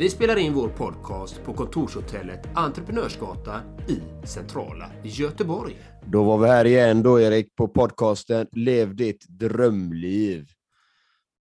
Vi 0.00 0.10
spelar 0.10 0.36
in 0.36 0.54
vår 0.54 0.68
podcast 0.68 1.44
på 1.44 1.54
kontorshotellet 1.54 2.48
Entreprenörsgatan 2.54 3.60
i 3.88 4.26
centrala 4.26 4.90
Göteborg. 5.04 5.76
Då 6.06 6.24
var 6.24 6.38
vi 6.38 6.48
här 6.48 6.64
igen 6.64 7.02
då 7.02 7.20
Erik 7.20 7.56
på 7.56 7.68
podcasten 7.68 8.46
Lev 8.52 8.96
ditt 8.96 9.28
drömliv. 9.28 10.48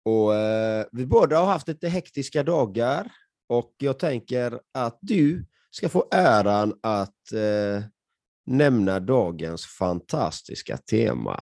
Och, 0.05 0.35
eh, 0.35 0.85
vi 0.91 1.05
båda 1.05 1.39
har 1.39 1.45
haft 1.45 1.67
lite 1.67 1.89
hektiska 1.89 2.43
dagar 2.43 3.11
och 3.49 3.73
jag 3.77 3.99
tänker 3.99 4.59
att 4.73 4.97
du 5.01 5.45
ska 5.71 5.89
få 5.89 6.07
äran 6.11 6.73
att 6.83 7.31
eh, 7.33 7.83
nämna 8.45 8.99
dagens 8.99 9.65
fantastiska 9.65 10.77
tema. 10.77 11.39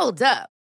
Hold 0.00 0.22
up. 0.22 0.57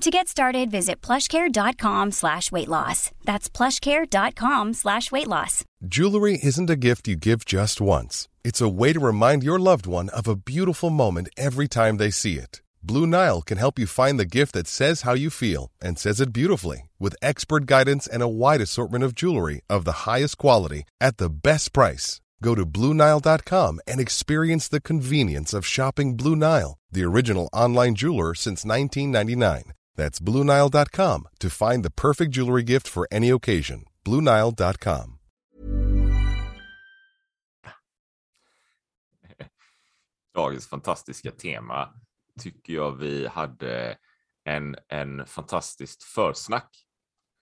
To 0.00 0.10
get 0.10 0.28
started, 0.28 0.70
visit 0.70 1.00
plushcare.com 1.00 2.12
slash 2.12 2.52
weight 2.52 2.68
loss. 2.68 3.10
That's 3.24 3.48
plushcare.com 3.48 4.74
slash 4.74 5.10
weight 5.10 5.28
loss. 5.28 5.64
Jewelry 5.86 6.38
isn't 6.42 6.68
a 6.68 6.76
gift 6.76 7.08
you 7.08 7.16
give 7.16 7.44
just 7.46 7.80
once. 7.80 8.28
It's 8.44 8.60
a 8.60 8.68
way 8.68 8.92
to 8.92 9.00
remind 9.00 9.42
your 9.44 9.58
loved 9.58 9.86
one 9.86 10.10
of 10.10 10.28
a 10.28 10.36
beautiful 10.36 10.90
moment 10.90 11.28
every 11.38 11.68
time 11.68 11.96
they 11.96 12.10
see 12.10 12.36
it. 12.36 12.60
Blue 12.82 13.06
Nile 13.06 13.40
can 13.40 13.56
help 13.56 13.78
you 13.78 13.86
find 13.86 14.18
the 14.18 14.26
gift 14.26 14.52
that 14.52 14.66
says 14.66 15.02
how 15.02 15.14
you 15.14 15.30
feel 15.30 15.70
and 15.80 15.98
says 15.98 16.20
it 16.20 16.34
beautifully 16.34 16.90
with 16.98 17.16
expert 17.22 17.64
guidance 17.64 18.06
and 18.06 18.22
a 18.22 18.28
wide 18.28 18.60
assortment 18.60 19.04
of 19.04 19.14
jewelry 19.14 19.62
of 19.70 19.86
the 19.86 20.04
highest 20.04 20.36
quality 20.36 20.82
at 21.00 21.16
the 21.16 21.30
best 21.30 21.72
price. 21.72 22.20
Go 22.42 22.54
to 22.54 22.66
BlueNile.com 22.66 23.80
and 23.86 24.00
experience 24.00 24.68
the 24.68 24.82
convenience 24.82 25.54
of 25.54 25.64
shopping 25.64 26.14
Blue 26.14 26.36
Nile, 26.36 26.76
the 26.92 27.04
original 27.04 27.48
online 27.54 27.94
jeweler 27.94 28.34
since 28.34 28.66
1999. 28.66 29.72
That's 29.96 30.20
BlueNile.com 30.20 31.28
to 31.38 31.50
find 31.50 31.84
the 31.84 31.90
perfect 31.90 32.30
jewelry 32.32 32.62
gift 32.62 32.88
for 32.88 33.06
any 33.10 33.32
occasion. 33.32 33.84
BlueNile.com. 34.04 35.18
Dagens 40.34 40.66
fantastiska 40.66 41.30
tema 41.30 41.88
tycker 42.40 42.72
jag 42.72 42.98
vi 42.98 43.26
hade 43.26 43.98
en, 44.44 44.76
en 44.88 45.26
fantastiskt 45.26 46.02
försnack. 46.02 46.70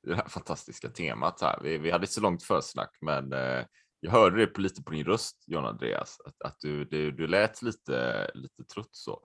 Det 0.07 0.15
här 0.15 0.29
fantastiska 0.29 0.89
temat 0.89 1.41
här. 1.41 1.61
Vi, 1.63 1.79
vi 1.79 1.91
hade 1.91 2.05
ett 2.05 2.11
så 2.11 2.21
långt 2.21 2.43
försnack, 2.43 2.91
men 3.01 3.33
eh, 3.33 3.65
jag 4.01 4.11
hörde 4.11 4.41
det 4.41 4.47
på, 4.47 4.61
lite 4.61 4.83
på 4.83 4.91
din 4.91 5.05
röst, 5.05 5.45
John 5.47 5.65
Andreas, 5.65 6.21
att, 6.25 6.43
att 6.43 6.57
du, 6.61 6.85
du, 6.85 7.13
du 7.13 7.27
lät 7.27 7.63
lite, 7.63 8.31
lite 8.35 8.65
trött 8.65 8.89
så. 8.91 9.21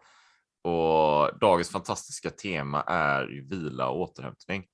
Och 0.68 1.40
dagens 1.40 1.70
fantastiska 1.70 2.30
tema 2.30 2.82
är 2.82 3.28
ju 3.28 3.48
vila 3.48 3.90
och 3.90 4.02
återhämtning. 4.02 4.66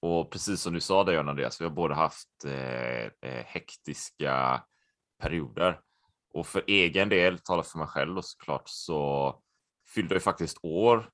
Och 0.00 0.30
precis 0.30 0.60
som 0.60 0.72
du 0.72 0.80
sa 0.80 1.04
där 1.04 1.12
John 1.12 1.28
Andreas, 1.28 1.60
vi 1.60 1.64
har 1.64 1.72
båda 1.72 1.94
haft 1.94 2.44
eh, 2.44 3.04
eh, 3.04 3.44
hektiska 3.46 4.64
perioder. 5.22 5.80
Och 6.34 6.46
för 6.46 6.64
egen 6.66 7.08
del, 7.08 7.38
tala 7.38 7.62
för 7.62 7.78
mig 7.78 7.86
själv 7.86 8.18
och 8.18 8.24
såklart, 8.24 8.62
så 8.66 9.34
fyllde 9.94 10.14
jag 10.14 10.22
faktiskt 10.22 10.58
år 10.62 11.10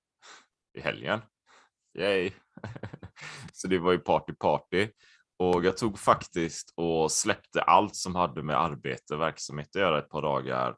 i 0.78 0.80
helgen. 0.80 1.20
Yay! 1.98 2.30
så 3.52 3.68
det 3.68 3.78
var 3.78 3.92
ju 3.92 3.98
party 3.98 4.32
party. 4.32 4.88
Och 5.38 5.64
jag 5.64 5.76
tog 5.76 5.98
faktiskt 5.98 6.72
och 6.76 7.12
släppte 7.12 7.62
allt 7.62 7.97
som 7.97 8.14
hade 8.14 8.42
med 8.42 8.60
arbete 8.60 9.14
och 9.14 9.20
verksamhet 9.20 9.68
att 9.76 9.82
göra 9.82 9.98
ett 9.98 10.10
par 10.10 10.22
dagar 10.22 10.76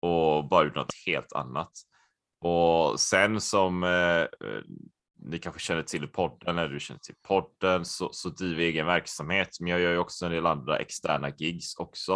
och 0.00 0.48
bara 0.48 0.64
gjorde 0.64 0.80
något 0.80 0.94
helt 1.06 1.32
annat. 1.32 1.72
Och 2.44 3.00
sen 3.00 3.40
som 3.40 3.84
eh, 3.84 4.20
eh, 4.20 4.62
ni 5.18 5.38
kanske 5.38 5.60
känner 5.60 5.82
till 5.82 6.08
podden, 6.08 6.58
eller 6.58 6.68
du 6.68 6.80
känner 6.80 7.00
till 7.00 7.14
podden, 7.22 7.84
så, 7.84 8.08
så 8.12 8.28
driver 8.28 8.62
jag 8.62 8.68
egen 8.68 8.86
verksamhet. 8.86 9.48
Men 9.60 9.70
jag 9.70 9.80
gör 9.80 9.92
ju 9.92 9.98
också 9.98 10.26
en 10.26 10.32
del 10.32 10.46
andra 10.46 10.78
externa 10.78 11.30
gigs 11.38 11.76
också 11.76 12.12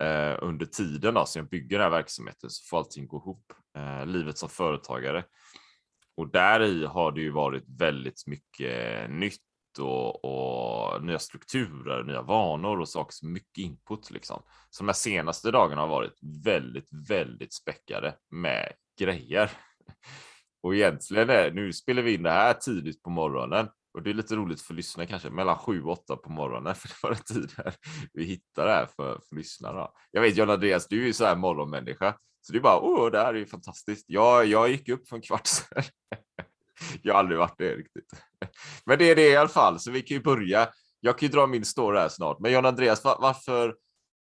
eh, 0.00 0.38
under 0.42 0.66
tiden 0.66 1.14
då, 1.14 1.26
som 1.26 1.40
jag 1.40 1.48
bygger 1.48 1.78
den 1.78 1.84
här 1.84 1.90
verksamheten 1.90 2.50
så 2.50 2.68
får 2.68 2.78
allting 2.78 3.06
gå 3.06 3.16
ihop. 3.16 3.52
Eh, 3.76 4.06
livet 4.06 4.38
som 4.38 4.48
företagare. 4.48 5.24
Och 6.16 6.30
där 6.30 6.62
i 6.62 6.84
har 6.84 7.12
det 7.12 7.20
ju 7.20 7.30
varit 7.30 7.64
väldigt 7.78 8.26
mycket 8.26 9.10
nytt 9.10 9.42
och, 9.78 10.24
och, 10.24 11.04
nya 11.04 11.18
strukturer, 11.18 12.04
nya 12.04 12.22
vanor 12.22 12.80
och 12.80 12.88
saker 12.88 13.12
som 13.12 13.32
mycket 13.32 13.58
input 13.58 14.10
liksom. 14.10 14.42
Så 14.70 14.82
de 14.82 14.88
här 14.88 14.94
senaste 14.94 15.50
dagarna 15.50 15.80
har 15.80 15.88
varit 15.88 16.18
väldigt, 16.44 16.88
väldigt 17.08 17.54
späckade 17.54 18.14
med 18.30 18.72
grejer. 18.98 19.50
Och 20.62 20.74
egentligen 20.74 21.30
är, 21.30 21.50
nu 21.50 21.72
spelar 21.72 22.02
vi 22.02 22.14
in 22.14 22.22
det 22.22 22.30
här 22.30 22.54
tidigt 22.54 23.02
på 23.02 23.10
morgonen 23.10 23.68
och 23.94 24.02
det 24.02 24.10
är 24.10 24.14
lite 24.14 24.36
roligt 24.36 24.60
för 24.60 24.74
lyssnare 24.74 25.06
kanske, 25.06 25.30
mellan 25.30 25.58
sju 25.58 25.82
och 25.82 25.92
åtta 25.92 26.16
på 26.16 26.30
morgonen, 26.30 26.74
för 26.74 26.88
det 26.88 26.94
var 27.02 27.10
den 27.10 27.22
tiden 27.46 27.72
vi 28.12 28.24
hittade 28.24 28.68
det 28.68 28.74
här 28.74 28.86
för, 28.86 29.20
för 29.28 29.36
lyssnarna. 29.36 29.88
Jag 30.10 30.22
vet 30.22 30.36
John 30.36 30.50
Andreas, 30.50 30.88
du 30.88 31.02
är 31.02 31.06
ju 31.06 31.12
så 31.12 31.24
här 31.24 31.36
morgonmänniska, 31.36 32.18
så 32.40 32.52
det 32.52 32.58
är 32.58 32.62
bara, 32.62 32.80
åh, 32.80 33.10
det 33.10 33.18
här 33.18 33.34
är 33.34 33.38
ju 33.38 33.46
fantastiskt. 33.46 34.04
Jag, 34.08 34.46
jag 34.46 34.70
gick 34.70 34.88
upp 34.88 35.08
för 35.08 35.16
en 35.16 35.22
kvart 35.22 35.46
sedan. 35.46 35.84
Jag 37.02 37.14
har 37.14 37.18
aldrig 37.18 37.38
varit 37.38 37.58
det 37.58 37.74
riktigt. 37.74 38.10
Men 38.84 38.98
det 38.98 39.10
är 39.10 39.16
det 39.16 39.28
i 39.28 39.36
alla 39.36 39.48
fall, 39.48 39.80
så 39.80 39.90
vi 39.90 40.02
kan 40.02 40.16
ju 40.16 40.22
börja. 40.22 40.68
Jag 41.00 41.18
kan 41.18 41.26
ju 41.26 41.32
dra 41.32 41.46
min 41.46 41.64
story 41.64 41.98
här 41.98 42.08
snart, 42.08 42.40
men 42.40 42.52
John 42.52 42.66
Andreas, 42.66 43.04
varför? 43.04 43.74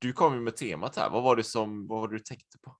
Du 0.01 0.13
kom 0.13 0.35
ju 0.35 0.41
med 0.41 0.57
temat 0.57 0.97
här. 0.97 1.11
Vad 1.11 1.23
var 1.23 1.37
det 1.37 1.45
som, 1.45 1.87
vad 1.87 2.01
var 2.01 2.09
det 2.09 2.15
du 2.15 2.21
tänkte 2.21 2.59
på? 2.65 2.77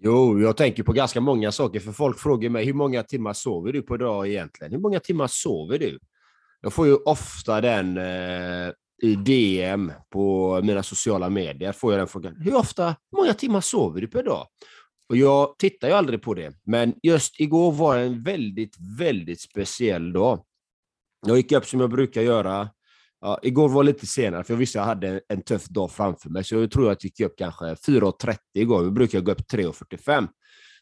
Jo, 0.00 0.40
jag 0.40 0.56
tänker 0.56 0.82
på 0.82 0.92
ganska 0.92 1.20
många 1.20 1.52
saker, 1.52 1.80
för 1.80 1.92
folk 1.92 2.18
frågar 2.18 2.50
mig 2.50 2.64
hur 2.64 2.72
många 2.72 3.02
timmar 3.02 3.32
sover 3.32 3.72
du 3.72 3.82
på 3.82 3.96
dag 3.96 4.28
egentligen? 4.28 4.72
Hur 4.72 4.78
många 4.78 5.00
timmar 5.00 5.26
sover 5.26 5.78
du? 5.78 5.98
Jag 6.60 6.72
får 6.72 6.86
ju 6.86 6.94
ofta 6.94 7.60
den 7.60 7.96
eh, 7.96 8.72
i 9.02 9.14
DM 9.14 9.92
på 10.10 10.60
mina 10.62 10.82
sociala 10.82 11.28
medier, 11.28 11.72
får 11.72 11.92
jag 11.92 12.00
den 12.00 12.08
frågan. 12.08 12.36
Hur 12.40 12.54
ofta, 12.54 12.86
hur 12.86 13.16
många 13.16 13.34
timmar 13.34 13.60
sover 13.60 14.00
du 14.00 14.06
per 14.06 14.22
dag? 14.22 14.46
Och 15.12 15.18
jag 15.18 15.58
tittar 15.58 15.88
ju 15.88 15.94
aldrig 15.94 16.22
på 16.22 16.34
det, 16.34 16.54
men 16.64 16.94
just 17.02 17.40
igår 17.40 17.72
var 17.72 17.98
en 17.98 18.22
väldigt, 18.22 18.76
väldigt 18.98 19.40
speciell 19.40 20.12
dag. 20.12 20.44
Jag 21.26 21.36
gick 21.36 21.52
upp 21.52 21.66
som 21.66 21.80
jag 21.80 21.90
brukar 21.90 22.22
göra. 22.22 22.68
Ja, 23.20 23.38
igår 23.42 23.68
var 23.68 23.84
lite 23.84 24.06
senare, 24.06 24.44
för 24.44 24.54
jag 24.54 24.58
visste 24.58 24.80
att 24.80 24.82
jag 24.82 24.88
hade 24.88 25.20
en 25.28 25.42
tuff 25.42 25.64
dag 25.64 25.92
framför 25.92 26.30
mig, 26.30 26.44
så 26.44 26.54
jag 26.54 26.70
tror 26.70 26.88
jag 26.88 26.96
gick 27.00 27.20
upp 27.20 27.34
kanske 27.36 27.64
4.30 27.64 28.36
igår. 28.54 28.82
Jag 28.84 28.92
brukar 28.92 29.20
gå 29.20 29.32
upp 29.32 29.40
3.45. 29.52 30.28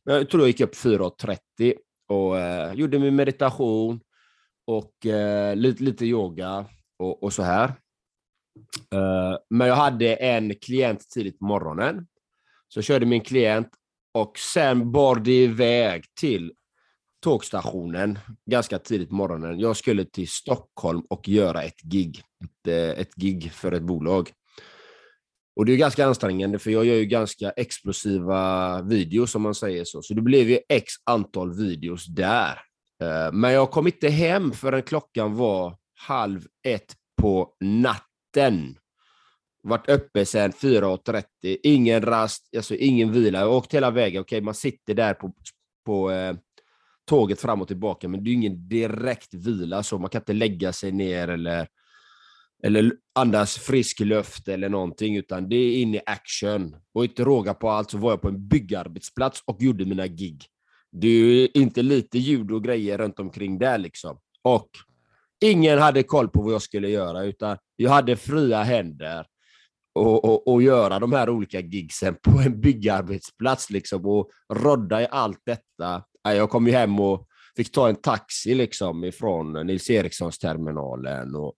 Men 0.05 0.15
jag 0.15 0.31
tror 0.31 0.43
jag 0.43 0.49
gick 0.49 0.61
upp 0.61 0.75
4.30 0.75 1.75
och 2.09 2.39
eh, 2.39 2.75
gjorde 2.75 2.99
min 2.99 3.17
meditation 3.17 4.01
och 4.67 5.07
eh, 5.07 5.57
lite, 5.57 5.83
lite 5.83 6.07
yoga 6.07 6.67
och, 6.99 7.23
och 7.23 7.33
så 7.33 7.43
här. 7.43 7.69
Eh, 8.95 9.37
men 9.51 9.69
jag 9.69 9.77
hade 9.77 10.15
en 10.15 10.55
klient 10.55 11.11
tidigt 11.11 11.39
på 11.39 11.45
morgonen. 11.45 12.07
Så 12.69 12.79
jag 12.79 12.85
körde 12.85 13.07
min 13.07 13.21
klient 13.21 13.71
och 14.15 14.39
sen 14.39 14.93
bar 14.93 15.17
det 15.17 15.45
iväg 15.45 16.05
till 16.21 16.53
tågstationen 17.23 18.19
ganska 18.47 18.79
tidigt 18.79 19.09
på 19.09 19.15
morgonen. 19.15 19.61
Jag 19.61 19.77
skulle 19.77 20.05
till 20.05 20.29
Stockholm 20.29 21.03
och 21.11 21.29
göra 21.29 21.63
ett 21.63 21.81
gig. 21.81 22.23
Ett, 22.45 22.67
eh, 22.69 23.01
ett 23.01 23.15
gig 23.15 23.53
för 23.53 23.73
ett 23.73 23.83
bolag. 23.83 24.33
Och 25.57 25.67
det 25.67 25.73
är 25.73 25.77
ganska 25.77 26.07
ansträngande 26.07 26.59
för 26.59 26.71
jag 26.71 26.85
gör 26.85 26.95
ju 26.95 27.05
ganska 27.05 27.51
explosiva 27.51 28.83
videos 28.83 29.35
om 29.35 29.43
man 29.43 29.55
säger 29.55 29.85
så. 29.85 30.03
Så 30.03 30.15
det 30.15 30.23
blev 30.23 30.51
ju 30.51 30.59
x 30.69 30.93
antal 31.05 31.53
videos 31.53 32.07
där. 32.07 32.61
Eh, 33.03 33.33
men 33.33 33.53
jag 33.53 33.71
kom 33.71 33.87
inte 33.87 34.09
hem 34.09 34.53
förrän 34.53 34.83
klockan 34.83 35.35
var 35.37 35.77
halv 35.95 36.47
ett 36.67 36.95
på 37.23 37.55
natten 37.61 38.77
varit 39.63 39.89
uppe 39.89 40.27
sedan 40.27 40.53
4.30, 40.53 41.57
ingen 41.63 42.03
rast, 42.03 42.49
alltså 42.57 42.75
ingen 42.75 43.13
vila. 43.13 43.39
Jag 43.39 43.47
har 43.47 43.57
åkt 43.57 43.75
hela 43.75 43.91
vägen. 43.91 44.21
Okej, 44.21 44.41
man 44.41 44.55
sitter 44.55 44.95
där 44.95 45.15
på, 45.15 45.33
på 45.87 46.11
eh, 46.11 46.35
tåget 47.09 47.41
fram 47.41 47.63
och 47.63 47.69
tillbaka, 47.69 48.09
men 48.09 48.25
det 48.25 48.31
är 48.31 48.33
ingen 48.33 48.69
direkt 48.69 49.35
vila, 49.35 49.83
så 49.83 49.99
man 49.99 50.11
kan 50.11 50.21
inte 50.21 50.33
lägga 50.33 50.73
sig 50.73 50.93
ner 50.93 51.29
eller, 51.29 51.69
eller 52.63 52.93
andas 53.15 53.59
frisk 53.59 54.01
luft 54.01 54.49
eller 54.49 54.69
någonting, 54.69 55.17
utan 55.17 55.49
det 55.49 55.57
är 55.57 55.83
in 55.83 55.95
i 55.95 56.01
action. 56.07 56.77
Och 56.95 57.05
inte 57.05 57.25
råga 57.25 57.55
på 57.55 57.71
allt 57.71 57.91
så 57.91 57.99
var 57.99 58.11
jag 58.11 58.23
på 58.23 58.29
en 58.29 58.49
byggarbetsplats 58.49 59.43
och 59.47 59.63
gjorde 59.63 59.85
mina 59.85 60.07
gig. 60.07 60.45
Det 60.93 61.09
är 61.09 61.57
inte 61.57 61.83
lite 61.83 62.19
ljud 62.19 62.51
och 62.51 62.65
grejer 62.65 62.99
runt 62.99 63.21
omkring 63.21 63.59
där 63.59 63.79
liksom. 63.79 64.19
Och 64.43 64.71
ingen 65.41 65.79
hade 65.79 66.03
koll 66.03 66.29
på 66.29 66.43
vad 66.43 66.55
jag 66.55 66.63
skulle 66.63 66.89
göra, 66.89 67.25
utan 67.25 67.59
jag 67.77 67.91
hade 67.91 68.17
fria 68.17 68.63
händer 68.63 69.27
och, 69.95 70.25
och, 70.25 70.49
och 70.49 70.63
göra 70.63 70.99
de 70.99 71.13
här 71.13 71.31
olika 71.31 71.61
gigsen 71.61 72.17
på 72.23 72.31
en 72.31 72.61
byggarbetsplats 72.61 73.71
liksom 73.71 74.07
och 74.07 74.31
rodda 74.53 75.03
i 75.03 75.07
allt 75.11 75.41
detta. 75.47 76.05
Jag 76.23 76.51
kom 76.51 76.67
ju 76.67 76.73
hem 76.73 77.01
och 77.01 77.27
fick 77.57 77.73
ta 77.73 77.89
en 77.89 77.97
taxi 77.97 78.55
liksom 78.55 79.05
ifrån 79.05 79.67
Nils 79.67 79.91
Erikssons 79.91 80.39
terminalen. 80.39 81.35
Och... 81.35 81.55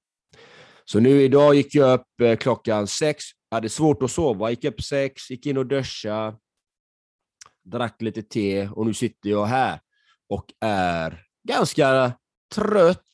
Så 0.84 1.00
nu 1.00 1.23
idag 1.23 1.55
gick 1.55 1.75
jag 1.75 2.00
upp 2.00 2.20
eh, 2.23 2.37
klockan 2.37 2.87
sex, 2.87 3.25
hade 3.50 3.69
svårt 3.69 4.02
att 4.02 4.11
sova, 4.11 4.50
gick 4.50 4.64
upp 4.64 4.82
sex, 4.82 5.31
gick 5.31 5.46
in 5.46 5.58
och 5.58 5.67
duscha, 5.67 6.37
drack 7.64 8.02
lite 8.02 8.23
te 8.23 8.69
och 8.69 8.87
nu 8.87 8.94
sitter 8.94 9.31
jag 9.31 9.44
här 9.44 9.81
och 10.28 10.52
är 10.61 11.25
ganska 11.49 12.12
trött, 12.55 13.06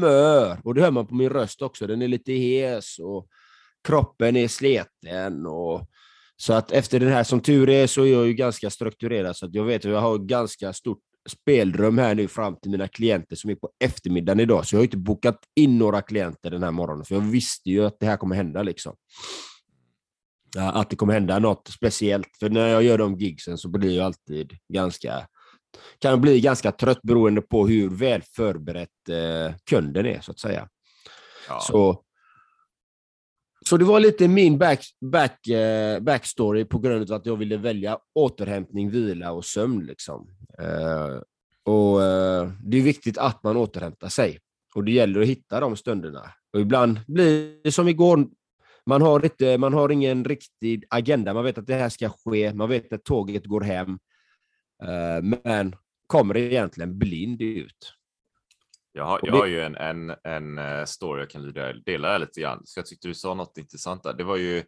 mör. 0.00 0.60
Och 0.64 0.74
det 0.74 0.80
hör 0.80 0.90
man 0.90 1.06
på 1.06 1.14
min 1.14 1.30
röst 1.30 1.62
också, 1.62 1.86
den 1.86 2.02
är 2.02 2.08
lite 2.08 2.32
hes 2.32 2.98
och 2.98 3.28
kroppen 3.86 4.36
är 4.36 4.48
sleten. 4.48 5.46
Och, 5.46 5.82
så 6.36 6.52
att 6.52 6.72
efter 6.72 7.00
den 7.00 7.12
här, 7.12 7.24
som 7.24 7.40
tur 7.40 7.68
är, 7.68 7.86
så 7.86 8.02
är 8.02 8.12
jag 8.12 8.26
ju 8.26 8.34
ganska 8.34 8.70
strukturerad, 8.70 9.36
så 9.36 9.46
att 9.46 9.54
jag 9.54 9.64
vet 9.64 9.84
att 9.84 9.90
jag 9.90 10.00
har 10.00 10.18
ganska 10.18 10.72
stort 10.72 10.98
spelrum 11.28 11.98
här 11.98 12.14
nu 12.14 12.28
fram 12.28 12.56
till 12.56 12.70
mina 12.70 12.88
klienter 12.88 13.36
som 13.36 13.50
är 13.50 13.54
på 13.54 13.70
eftermiddagen 13.84 14.40
idag. 14.40 14.66
Så 14.66 14.74
jag 14.74 14.78
har 14.78 14.84
inte 14.84 14.96
bokat 14.96 15.38
in 15.56 15.78
några 15.78 16.02
klienter 16.02 16.50
den 16.50 16.62
här 16.62 16.70
morgonen, 16.70 17.04
för 17.04 17.14
jag 17.14 17.22
visste 17.22 17.70
ju 17.70 17.86
att 17.86 17.96
det 18.00 18.06
här 18.06 18.16
kommer 18.16 18.36
hända. 18.36 18.62
liksom. 18.62 18.96
Att 20.58 20.90
det 20.90 20.96
kommer 20.96 21.12
hända 21.12 21.38
något 21.38 21.68
speciellt. 21.68 22.36
För 22.40 22.50
när 22.50 22.68
jag 22.68 22.82
gör 22.82 22.98
de 22.98 23.16
gigsen 23.16 23.58
så 23.58 23.68
blir 23.68 23.96
jag 23.96 24.06
alltid 24.06 24.52
ganska 24.72 25.26
kan 25.98 26.20
bli 26.20 26.40
ganska 26.40 26.72
trött 26.72 27.02
beroende 27.02 27.42
på 27.42 27.66
hur 27.66 27.90
väl 27.90 28.22
förberett 28.22 29.08
eh, 29.08 29.56
kunden 29.70 30.06
är, 30.06 30.20
så 30.20 30.30
att 30.30 30.38
säga. 30.38 30.68
Ja. 31.48 31.60
Så 31.60 32.02
så 33.68 33.76
det 33.76 33.84
var 33.84 34.00
lite 34.00 34.28
min 34.28 34.58
back, 34.58 34.84
back, 35.00 35.48
uh, 35.48 36.00
backstory 36.00 36.64
på 36.64 36.78
grund 36.78 37.10
av 37.10 37.16
att 37.16 37.26
jag 37.26 37.36
ville 37.36 37.56
välja 37.56 37.98
återhämtning, 38.14 38.90
vila 38.90 39.32
och 39.32 39.44
sömn. 39.44 39.86
Liksom. 39.86 40.28
Uh, 40.62 41.20
och 41.64 41.98
uh, 41.98 42.52
Det 42.62 42.76
är 42.78 42.82
viktigt 42.82 43.18
att 43.18 43.42
man 43.42 43.56
återhämtar 43.56 44.08
sig. 44.08 44.38
Och 44.74 44.84
det 44.84 44.92
gäller 44.92 45.20
att 45.20 45.26
hitta 45.26 45.60
de 45.60 45.76
stunderna. 45.76 46.32
Och 46.52 46.60
ibland 46.60 47.00
blir 47.06 47.62
det 47.64 47.72
som 47.72 47.88
igår, 47.88 48.26
man 48.86 49.02
har, 49.02 49.24
inte, 49.24 49.58
man 49.58 49.72
har 49.72 49.88
ingen 49.88 50.24
riktig 50.24 50.84
agenda. 50.90 51.34
Man 51.34 51.44
vet 51.44 51.58
att 51.58 51.66
det 51.66 51.74
här 51.74 51.88
ska 51.88 52.08
ske, 52.08 52.54
man 52.54 52.68
vet 52.68 52.92
att 52.92 53.04
tåget 53.04 53.46
går 53.46 53.60
hem. 53.60 53.98
men 55.44 55.76
kommer 56.06 56.36
egentligen 56.36 56.98
blind 56.98 57.42
ut. 57.42 57.95
Jag 58.96 59.04
har, 59.04 59.20
jag 59.22 59.32
har 59.32 59.46
ju 59.46 59.60
en, 59.60 59.76
en, 59.76 60.14
en 60.24 60.58
eh, 60.58 60.84
story 60.84 61.20
jag 61.20 61.30
kan 61.30 61.52
dela 61.84 62.18
lite 62.18 62.40
grann. 62.40 62.62
Så 62.64 62.78
jag 62.78 62.86
tyckte 62.86 63.08
du 63.08 63.14
sa 63.14 63.34
något 63.34 63.58
intressant 63.58 64.02
där. 64.02 64.14
Det 64.14 64.24
var 64.24 64.36
ju 64.36 64.58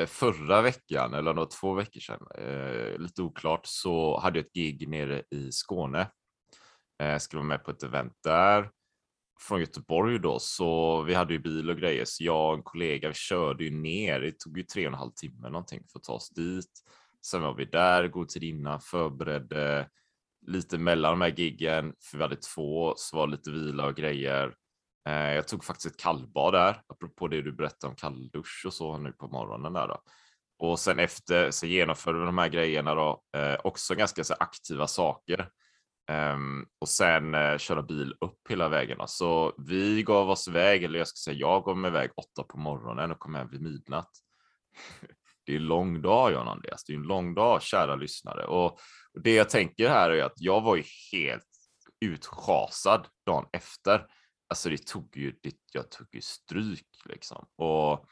eh, 0.00 0.06
förra 0.06 0.62
veckan, 0.62 1.14
eller 1.14 1.34
något, 1.34 1.50
två 1.50 1.74
veckor 1.74 2.00
sedan, 2.00 2.26
eh, 2.38 2.98
lite 2.98 3.22
oklart, 3.22 3.60
så 3.64 4.20
hade 4.20 4.38
jag 4.38 4.46
ett 4.46 4.52
gig 4.52 4.88
nere 4.88 5.22
i 5.30 5.52
Skåne. 5.52 6.10
Eh, 7.02 7.08
jag 7.08 7.22
skulle 7.22 7.38
vara 7.38 7.48
med 7.48 7.64
på 7.64 7.70
ett 7.70 7.82
event 7.82 8.12
där 8.24 8.70
från 9.40 9.60
Göteborg 9.60 10.18
då, 10.18 10.38
så 10.38 11.02
vi 11.02 11.14
hade 11.14 11.32
ju 11.32 11.38
bil 11.38 11.70
och 11.70 11.76
grejer, 11.76 12.04
så 12.04 12.24
jag 12.24 12.48
och 12.48 12.54
en 12.54 12.62
kollega 12.62 13.08
vi 13.08 13.14
körde 13.14 13.64
ju 13.64 13.70
ner. 13.70 14.20
Det 14.20 14.38
tog 14.38 14.58
ju 14.58 14.64
tre 14.64 14.86
och 14.86 14.92
en 14.92 14.98
halv 14.98 15.10
timme 15.10 15.48
någonting 15.48 15.84
för 15.92 15.98
att 15.98 16.04
ta 16.04 16.12
oss 16.12 16.30
dit. 16.30 16.72
Sen 17.26 17.42
var 17.42 17.54
vi 17.54 17.64
där 17.64 18.08
god 18.08 18.28
tid 18.28 18.42
innan, 18.42 18.80
förberedde 18.80 19.88
lite 20.48 20.78
mellan 20.78 21.12
de 21.12 21.20
här 21.20 21.34
giggen, 21.38 21.94
för 22.02 22.16
vi 22.16 22.22
hade 22.22 22.36
två, 22.36 22.94
så 22.96 23.16
var 23.16 23.26
lite 23.26 23.50
vila 23.50 23.86
och 23.86 23.96
grejer. 23.96 24.54
Eh, 25.08 25.34
jag 25.34 25.48
tog 25.48 25.64
faktiskt 25.64 25.94
ett 25.94 26.00
kallbad 26.00 26.54
där, 26.54 26.82
apropå 26.86 27.28
det 27.28 27.42
du 27.42 27.52
berättade 27.52 27.90
om 27.90 27.96
kalldusch 27.96 28.62
och 28.66 28.74
så 28.74 28.98
nu 28.98 29.12
på 29.12 29.28
morgonen 29.28 29.72
där 29.72 29.88
då. 29.88 30.02
Och 30.58 30.78
sen 30.78 30.98
efter 30.98 31.50
så 31.50 31.66
genomförde 31.66 32.18
vi 32.18 32.24
de 32.24 32.38
här 32.38 32.48
grejerna 32.48 32.94
då, 32.94 33.22
eh, 33.36 33.56
också 33.64 33.94
ganska 33.94 34.24
så 34.24 34.34
aktiva 34.40 34.86
saker. 34.86 35.48
Um, 36.10 36.66
och 36.78 36.88
sen 36.88 37.34
uh, 37.34 37.58
köra 37.58 37.82
bil 37.82 38.14
upp 38.20 38.40
hela 38.48 38.68
vägen. 38.68 38.98
Så 39.06 39.54
vi 39.58 40.02
gav 40.02 40.30
oss 40.30 40.48
iväg, 40.48 40.84
eller 40.84 40.98
jag 40.98 41.08
ska 41.08 41.30
säga 41.30 41.38
jag 41.38 41.64
gav 41.64 41.76
mig 41.76 41.88
iväg 41.88 42.10
åtta 42.16 42.42
på 42.42 42.58
morgonen 42.58 43.10
och 43.10 43.18
kom 43.18 43.34
hem 43.34 43.48
vid 43.50 43.62
midnatt 43.62 44.10
det 45.48 45.54
är 45.54 45.56
en 45.56 45.66
lång 45.66 46.02
dag, 46.02 46.32
John 46.32 46.48
Andreas. 46.48 46.84
Det 46.84 46.92
är 46.92 46.96
en 46.96 47.02
lång 47.02 47.34
dag, 47.34 47.62
kära 47.62 47.96
lyssnare. 47.96 48.46
Och 48.46 48.80
det 49.22 49.34
jag 49.34 49.48
tänker 49.48 49.88
här 49.88 50.10
är 50.10 50.22
att 50.22 50.32
jag 50.36 50.60
var 50.60 50.76
ju 50.76 50.84
helt 51.12 51.48
utschasad 52.00 53.06
dagen 53.26 53.46
efter. 53.52 54.06
Alltså 54.48 54.68
det 54.70 54.86
tog 54.86 55.16
ju, 55.16 55.38
det, 55.42 55.54
jag 55.72 55.90
tog 55.90 56.06
ju 56.12 56.20
stryk 56.20 56.88
liksom. 57.04 57.48
Och 57.56 58.08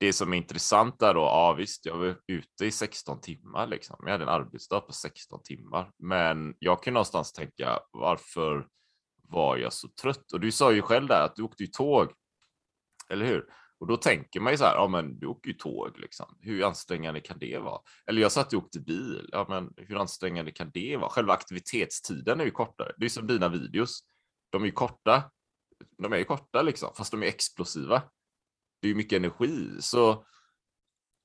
det 0.00 0.12
som 0.12 0.32
är 0.32 0.36
intressant 0.36 0.98
där 0.98 1.14
då, 1.14 1.20
ja 1.20 1.52
visst, 1.52 1.86
jag 1.86 1.98
var 1.98 2.16
ute 2.26 2.66
i 2.66 2.70
16 2.70 3.20
timmar 3.20 3.66
liksom. 3.66 3.96
Jag 4.02 4.12
hade 4.12 4.24
en 4.24 4.28
arbetsdag 4.28 4.80
på 4.80 4.92
16 4.92 5.42
timmar, 5.42 5.90
men 5.98 6.54
jag 6.58 6.82
kan 6.82 6.94
någonstans 6.94 7.32
tänka 7.32 7.78
varför 7.90 8.66
var 9.22 9.56
jag 9.56 9.72
så 9.72 9.88
trött? 10.02 10.32
Och 10.32 10.40
du 10.40 10.52
sa 10.52 10.72
ju 10.72 10.82
själv 10.82 11.08
där 11.08 11.24
att 11.24 11.36
du 11.36 11.42
åkte 11.42 11.62
ju 11.62 11.66
tåg, 11.66 12.12
eller 13.08 13.26
hur? 13.26 13.46
Och 13.80 13.86
då 13.86 13.96
tänker 13.96 14.40
man 14.40 14.52
ju 14.52 14.56
så 14.56 14.64
här, 14.64 14.74
ja 14.74 14.88
men 14.88 15.18
du 15.18 15.26
åker 15.26 15.48
ju 15.48 15.54
tåg 15.56 15.98
liksom. 15.98 16.38
Hur 16.40 16.64
ansträngande 16.64 17.20
kan 17.20 17.38
det 17.38 17.58
vara? 17.58 17.80
Eller 18.06 18.22
jag 18.22 18.32
satt 18.32 18.52
och 18.52 18.62
åkte 18.62 18.80
bil, 18.80 19.28
ja 19.32 19.46
men 19.48 19.72
hur 19.76 19.96
ansträngande 19.96 20.52
kan 20.52 20.70
det 20.74 20.96
vara? 20.96 21.10
Själva 21.10 21.32
aktivitetstiden 21.32 22.40
är 22.40 22.44
ju 22.44 22.50
kortare. 22.50 22.92
Det 22.96 23.04
är 23.04 23.08
som 23.08 23.26
dina 23.26 23.48
videos. 23.48 24.00
De 24.50 24.62
är 24.62 24.66
ju 24.66 24.72
korta. 24.72 25.30
De 25.98 26.12
är 26.12 26.16
ju 26.16 26.24
korta 26.24 26.62
liksom, 26.62 26.94
fast 26.96 27.10
de 27.10 27.22
är 27.22 27.26
explosiva. 27.26 28.02
Det 28.80 28.86
är 28.86 28.88
ju 28.88 28.94
mycket 28.94 29.16
energi, 29.16 29.68
så 29.80 30.24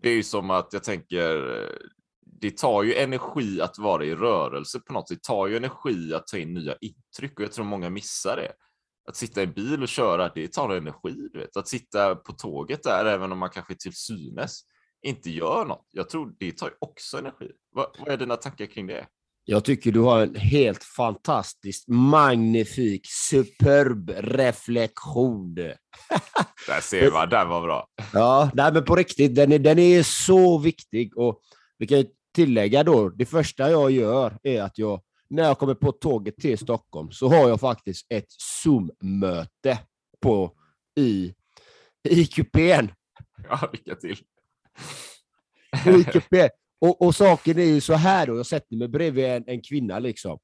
det 0.04 0.10
är 0.10 0.16
ju 0.16 0.24
som 0.24 0.50
att 0.50 0.74
jag 0.74 0.84
tänker, 0.84 1.70
det 2.26 2.58
tar 2.58 2.84
ju 2.84 2.94
energi 2.94 3.62
att 3.62 3.78
vara 3.78 4.06
i 4.06 4.16
rörelse 4.16 4.80
på 4.80 4.94
något 4.94 5.10
sätt. 5.10 5.18
Det 5.18 5.28
tar 5.28 5.48
ju 5.48 5.58
energi 5.58 6.14
att 6.14 6.28
ta 6.28 6.38
in 6.38 6.54
nya 6.54 6.76
intryck 6.82 7.40
och 7.40 7.46
jag 7.46 7.52
tror 7.52 7.66
många 7.66 7.90
missar 7.90 8.36
det 8.36 8.54
att 9.08 9.16
sitta 9.16 9.42
i 9.42 9.48
bil 9.48 9.82
och 9.82 9.88
köra, 9.88 10.32
det 10.36 10.54
tar 10.54 10.70
energi. 10.70 11.30
Du 11.34 11.40
vet. 11.40 11.58
Att 11.58 11.68
sitta 11.68 12.16
på 12.16 12.34
tåget 12.34 12.84
där, 12.84 13.06
även 13.06 13.32
om 13.32 13.40
man 13.40 13.50
kanske 13.50 13.76
till 13.76 13.96
synes 13.96 14.62
inte 15.06 15.30
gör 15.30 15.66
något. 15.66 15.88
Jag 15.92 16.10
tror 16.10 16.34
det 16.40 16.52
tar 16.52 16.74
också 16.80 17.18
energi. 17.18 17.52
Vad, 17.72 17.88
vad 18.00 18.08
är 18.08 18.18
dina 18.18 18.36
tankar 18.36 18.66
kring 18.66 18.88
det? 18.88 19.08
Jag 19.48 19.66
tycker 19.66 19.92
du 19.92 20.00
har 20.00 20.22
en 20.22 20.36
helt 20.36 20.84
fantastisk, 20.84 21.88
magnifik, 21.88 23.08
superb 23.30 24.10
reflektion. 24.18 25.56
Där 26.68 26.82
ser 26.82 27.12
man, 27.12 27.30
den 27.30 27.50
var 27.50 27.62
bra. 27.62 27.88
Ja, 28.14 28.52
nej, 28.54 28.74
men 28.74 28.86
på 28.86 28.96
riktigt, 28.96 29.36
den 29.36 29.52
är, 29.52 29.60
den 29.60 29.80
är 29.80 30.04
så 30.04 30.58
viktig. 30.58 31.18
Och 31.18 31.42
vi 31.78 31.88
kan 31.88 32.06
tillägga 32.36 32.84
då, 32.84 33.10
det 33.10 33.26
första 33.26 33.72
jag 33.72 33.92
gör 33.92 34.38
är 34.44 34.62
att 34.62 34.78
jag 34.78 35.02
när 35.30 35.44
jag 35.44 35.60
kommer 35.60 35.74
på 35.74 35.92
tåget 35.92 36.38
till 36.38 36.58
Stockholm 36.58 37.12
så 37.12 37.28
har 37.28 37.50
jag 37.50 37.60
faktiskt 37.60 38.06
ett 38.10 38.28
Zoom-möte 38.30 39.80
på, 40.22 40.52
i, 41.00 41.34
i 42.10 42.26
kupén. 42.26 42.92
Ja, 43.50 43.70
lycka 43.74 43.96
till. 43.96 44.18
I 45.86 46.04
kupén. 46.04 46.50
Och, 46.82 47.02
och 47.02 47.16
saken 47.16 47.60
är 47.60 47.64
ju 47.64 47.82
så 47.82 47.94
här 47.94 48.28
då, 48.28 48.38
jag 48.38 48.46
sätter 48.46 48.76
mig 48.76 48.88
bredvid 48.88 49.26
en, 49.26 49.44
en 49.48 49.62
kvinna 49.62 50.00
liksom. 50.00 50.40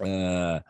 Eh, 0.00 0.62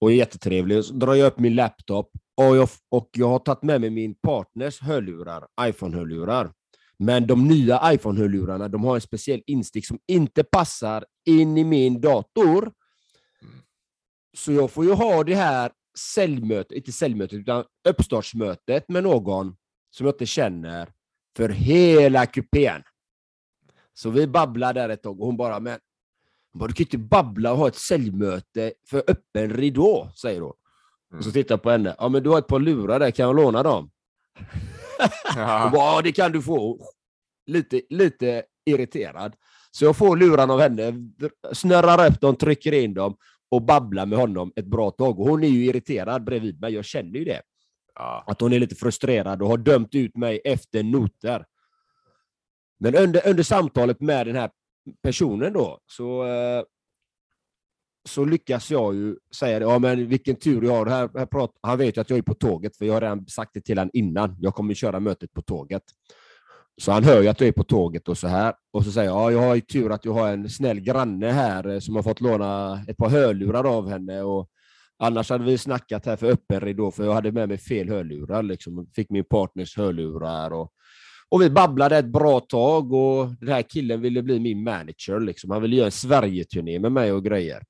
och 0.00 0.10
är 0.10 0.14
jättetrevlig. 0.14 0.84
Så 0.84 0.94
drar 0.94 1.14
jag 1.14 1.26
upp 1.26 1.38
min 1.38 1.54
laptop 1.54 2.10
och 2.36 2.56
jag, 2.56 2.68
och 2.88 3.10
jag 3.12 3.28
har 3.28 3.38
tagit 3.38 3.62
med 3.62 3.80
mig 3.80 3.90
min 3.90 4.14
partners 4.14 4.80
hörlurar, 4.80 5.46
iPhone-hörlurar. 5.60 6.52
Men 6.98 7.26
de 7.26 7.48
nya 7.48 7.92
iPhone-hörlurarna, 7.92 8.68
de 8.68 8.84
har 8.84 8.94
en 8.94 9.00
speciell 9.00 9.42
instick 9.46 9.86
som 9.86 9.98
inte 10.06 10.44
passar 10.44 11.04
in 11.28 11.58
i 11.58 11.64
min 11.64 12.00
dator. 12.00 12.62
Mm. 13.42 13.54
Så 14.36 14.52
jag 14.52 14.70
får 14.70 14.84
ju 14.84 14.92
ha 14.92 15.24
det 15.24 15.34
här 15.34 15.72
säljmötet, 15.98 16.72
inte 16.72 16.92
säljmötet, 16.92 17.38
utan 17.38 17.64
uppstartsmötet 17.88 18.88
med 18.88 19.02
någon 19.02 19.56
som 19.90 20.06
jag 20.06 20.14
inte 20.14 20.26
känner 20.26 20.92
för 21.36 21.48
hela 21.48 22.26
kupén. 22.26 22.82
Så 23.94 24.10
vi 24.10 24.26
babblar 24.26 24.74
där 24.74 24.88
ett 24.88 25.02
tag 25.02 25.20
och 25.20 25.26
hon 25.26 25.36
bara, 25.36 25.60
men 25.60 25.78
hon 26.52 26.58
bara, 26.58 26.66
du 26.68 26.74
kan 26.74 26.84
inte 26.84 26.98
babbla 26.98 27.52
och 27.52 27.58
ha 27.58 27.68
ett 27.68 27.76
säljmöte 27.76 28.72
för 28.90 29.04
öppen 29.08 29.50
ridå, 29.50 30.10
säger 30.16 30.40
hon. 30.40 30.50
Och 30.50 31.24
så 31.24 31.28
Mm. 31.30 31.32
tittar 31.32 31.52
jag 31.52 31.62
på 31.62 31.70
henne. 31.70 31.94
Ja, 31.98 32.08
men 32.08 32.22
du 32.22 32.30
har 32.30 32.38
ett 32.38 32.46
par 32.46 32.58
lurar 32.60 32.98
där, 33.00 33.10
kan 33.10 33.26
jag 33.26 33.36
låna 33.36 33.62
dem? 33.62 33.90
Hon 34.98 35.42
Ja, 35.42 35.70
bara, 35.74 35.94
ja, 35.96 36.02
det 36.02 36.12
kan 36.12 36.32
du 36.32 36.42
få. 36.42 36.78
Lite, 37.46 37.82
lite 37.90 38.44
irriterad. 38.64 39.36
Så 39.78 39.84
jag 39.84 39.96
får 39.96 40.16
lurarna 40.16 40.54
av 40.54 40.60
henne, 40.60 40.92
snurrar 41.52 42.10
upp 42.10 42.20
dem, 42.20 42.36
trycker 42.36 42.72
in 42.72 42.94
dem 42.94 43.16
och 43.50 43.62
babblar 43.62 44.06
med 44.06 44.18
honom 44.18 44.52
ett 44.56 44.66
bra 44.66 44.90
tag. 44.90 45.20
Och 45.20 45.26
hon 45.26 45.44
är 45.44 45.48
ju 45.48 45.64
irriterad 45.64 46.24
bredvid 46.24 46.60
mig, 46.60 46.74
jag 46.74 46.84
känner 46.84 47.18
ju 47.18 47.24
det. 47.24 47.42
ja, 47.94 48.24
Att 48.26 48.40
hon 48.40 48.52
är 48.52 48.58
lite 48.58 48.74
frustrerad 48.74 49.42
och 49.42 49.48
har 49.48 49.56
dömt 49.56 49.94
ut 49.94 50.16
mig 50.16 50.40
efter 50.44 50.82
noter. 50.82 51.44
Men 52.80 52.96
under, 52.96 53.28
under 53.28 53.42
samtalet 53.42 54.00
med 54.00 54.26
den 54.26 54.36
här 54.36 54.50
personen 55.02 55.52
då, 55.52 55.78
så, 55.86 56.26
eh, 56.26 56.62
så 58.08 58.24
lyckas 58.24 58.70
jag 58.70 58.94
ju 58.94 59.16
säga 59.34 59.58
det. 59.58 59.64
Ja, 59.64 59.78
men 59.78 60.08
vilken 60.08 60.36
tur 60.36 60.62
jag 60.62 60.72
har. 60.72 60.86
Här, 60.86 61.10
här 61.14 61.26
prat, 61.26 61.52
han 61.62 61.78
vet 61.78 61.96
ju 61.96 62.00
att 62.00 62.10
jag 62.10 62.18
är 62.18 62.22
på 62.22 62.34
tåget, 62.34 62.76
för 62.76 62.84
jag 62.84 62.94
har 62.94 63.00
redan 63.00 63.26
sagt 63.26 63.50
det 63.54 63.60
till 63.60 63.78
honom 63.78 63.90
innan. 63.92 64.36
Jag 64.40 64.54
kommer 64.54 64.74
köra 64.74 65.00
mötet 65.00 65.32
på 65.32 65.42
tåget. 65.42 65.82
Så 66.80 66.92
han 66.92 67.04
hör 67.04 67.22
ju 67.22 67.28
att 67.28 67.40
jag 67.40 67.48
är 67.48 67.52
på 67.52 67.64
tåget 67.64 68.08
och 68.08 68.18
så 68.18 68.28
här. 68.28 68.54
Och 68.72 68.84
så 68.84 68.90
säger 68.92 69.08
jag, 69.10 69.16
ja, 69.16 69.30
jag 69.32 69.48
har 69.48 69.54
ju 69.54 69.60
tur 69.60 69.92
att 69.92 70.04
jag 70.04 70.12
har 70.12 70.28
en 70.28 70.50
snäll 70.50 70.80
granne 70.80 71.30
här 71.30 71.68
eh, 71.68 71.78
som 71.78 71.96
har 71.96 72.02
fått 72.02 72.20
låna 72.20 72.80
ett 72.88 72.96
par 72.96 73.08
hörlurar 73.08 73.64
av 73.64 73.88
henne. 73.88 74.22
Och 74.22 74.48
annars 74.98 75.30
hade 75.30 75.44
vi 75.44 75.58
snackat 75.58 76.06
här 76.06 76.16
för 76.16 76.30
öppen 76.30 76.60
ridå, 76.60 76.90
för 76.90 77.04
jag 77.04 77.12
hade 77.14 77.32
med 77.32 77.48
mig 77.48 77.58
fel 77.58 77.88
hörlurar. 77.88 78.42
Liksom. 78.42 78.86
Fick 78.96 79.10
min 79.10 79.24
partners 79.24 79.76
hörlurar. 79.76 80.50
Och, 80.50 80.72
och 81.28 81.42
vi 81.42 81.50
babblade 81.50 81.96
ett 81.96 82.12
bra 82.12 82.40
tag 82.40 82.92
och 82.92 83.28
den 83.40 83.48
här 83.48 83.62
killen 83.62 84.00
ville 84.00 84.22
bli 84.22 84.40
min 84.40 84.62
manager. 84.64 85.20
Liksom. 85.20 85.50
Han 85.50 85.62
ville 85.62 85.76
göra 85.76 85.86
en 85.86 85.92
Sverige-turné 85.92 86.78
med 86.78 86.92
mig 86.92 87.12
och 87.12 87.24
grejer. 87.24 87.62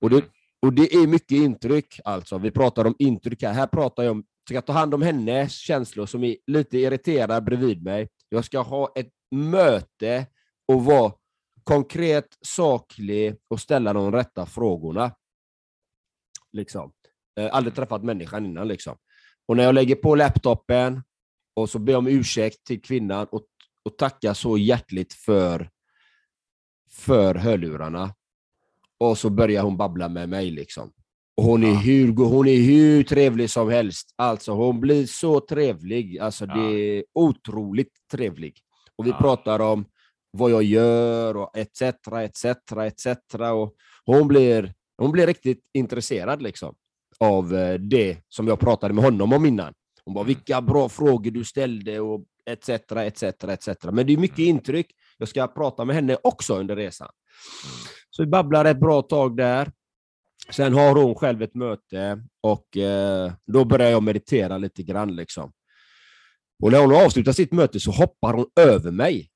Och 0.00 0.10
det, 0.10 0.16
Mm. 0.16 0.28
och 0.66 0.72
det 0.72 0.94
är 0.94 1.06
mycket 1.06 1.32
intryck. 1.32 2.00
Alltså. 2.04 2.38
Vi 2.38 2.50
pratar 2.50 2.84
om 2.84 2.94
intryck 2.98 3.42
här. 3.42 3.52
Här 3.52 3.66
pratar 3.66 4.02
jag 4.02 4.10
om 4.10 4.24
ska 4.48 4.60
ta 4.60 4.72
hand 4.72 4.94
om 4.94 5.02
hennes 5.02 5.52
känslor 5.52 6.06
som 6.06 6.24
är 6.24 6.36
lite 6.46 6.78
irriterad 6.78 7.44
bredvid 7.44 7.82
mig. 7.82 8.08
Jag 8.34 8.44
ska 8.44 8.60
ha 8.60 8.92
ett 8.94 9.10
möte 9.30 10.26
och 10.68 10.84
vara 10.84 11.12
konkret, 11.64 12.26
saklig 12.40 13.36
och 13.48 13.60
ställa 13.60 13.92
de 13.92 14.12
rätta 14.12 14.46
frågorna. 14.46 15.14
Liksom. 16.52 16.92
Eh, 17.40 17.48
aldrig 17.52 17.74
träffat 17.74 18.04
människan 18.04 18.46
innan. 18.46 18.68
Liksom. 18.68 18.96
Och 19.46 19.56
när 19.56 19.64
jag 19.64 19.74
lägger 19.74 19.94
på 19.94 20.14
laptopen 20.14 21.02
och 21.54 21.70
så 21.70 21.78
ber 21.78 21.96
om 21.96 22.06
ursäkt 22.06 22.64
till 22.64 22.82
kvinnan 22.82 23.26
och, 23.30 23.46
och 23.82 23.98
tackar 23.98 24.34
så 24.34 24.58
hjärtligt 24.58 25.12
för, 25.12 25.70
för 26.90 27.34
hörlurarna. 27.34 28.14
Och 28.98 29.18
så 29.18 29.30
börjar 29.30 29.62
hon 29.62 29.76
babbla 29.76 30.08
med 30.08 30.28
mig. 30.28 30.50
liksom. 30.50 30.92
Och 31.36 31.44
hon 31.44 31.62
är, 31.64 31.68
Ja. 31.68 31.74
hur, 31.74 32.12
hon 32.16 32.48
är 32.48 32.56
hur 32.56 33.02
trevlig 33.02 33.50
som 33.50 33.68
helst. 33.70 34.08
Alltså 34.16 34.52
hon 34.52 34.80
blir 34.80 35.06
så 35.06 35.40
trevlig. 35.40 36.18
Alltså 36.18 36.44
Ja. 36.46 36.54
det 36.54 36.98
är 36.98 37.04
otroligt 37.14 37.92
trevlig. 38.12 38.58
Och 38.96 39.06
vi 39.06 39.10
Ja. 39.10 39.18
pratar 39.18 39.60
om 39.60 39.84
vad 40.30 40.50
jag 40.50 40.62
gör 40.62 41.36
och 41.36 41.56
etc. 41.56 41.82
etc. 42.22 42.44
etc. 42.76 43.06
Och 43.52 43.74
hon 44.04 44.28
blir, 44.28 44.74
hon 44.98 45.12
blir 45.12 45.26
riktigt 45.26 45.60
intresserad 45.74 46.42
liksom 46.42 46.74
av 47.20 47.54
eh, 47.54 47.74
det 47.74 48.16
som 48.28 48.48
jag 48.48 48.60
pratade 48.60 48.94
med 48.94 49.04
honom 49.04 49.32
om 49.32 49.46
innan. 49.46 49.74
Hon 50.04 50.14
bara, 50.14 50.20
Mm. 50.20 50.26
vilka 50.26 50.60
bra 50.62 50.88
frågor 50.88 51.30
du 51.30 51.44
ställde 51.44 52.00
och 52.00 52.24
etc. 52.50 52.68
etc. 52.96 53.22
etc. 53.22 53.68
Men 53.92 54.06
det 54.06 54.12
är 54.12 54.16
mycket 54.16 54.38
Mm. 54.38 54.48
intryck. 54.50 54.86
Jag 55.18 55.28
ska 55.28 55.46
prata 55.46 55.84
med 55.84 55.96
henne 55.96 56.16
också 56.22 56.54
under 56.56 56.76
resan. 56.76 57.08
Mm. 57.64 57.74
Så 58.10 58.22
vi 58.22 58.26
babblar 58.28 58.64
ett 58.64 58.80
bra 58.80 59.02
tag 59.02 59.36
där. 59.36 59.72
Sen 60.50 60.74
har 60.74 60.94
hon 60.94 61.14
själv 61.14 61.42
ett 61.42 61.54
möte 61.54 62.22
och 62.40 62.76
eh, 62.76 63.32
då 63.46 63.64
börjar 63.64 63.90
jag 63.90 64.02
meditera 64.02 64.58
lite 64.58 64.82
grann. 64.82 65.16
Liksom. 65.16 65.52
Och 66.62 66.72
när 66.72 66.78
hon 66.78 66.94
avslutar 66.94 67.32
sitt 67.32 67.52
möte 67.52 67.80
så 67.80 67.90
hoppar 67.90 68.34
hon 68.34 68.46
över 68.60 68.90
mig. 68.90 69.30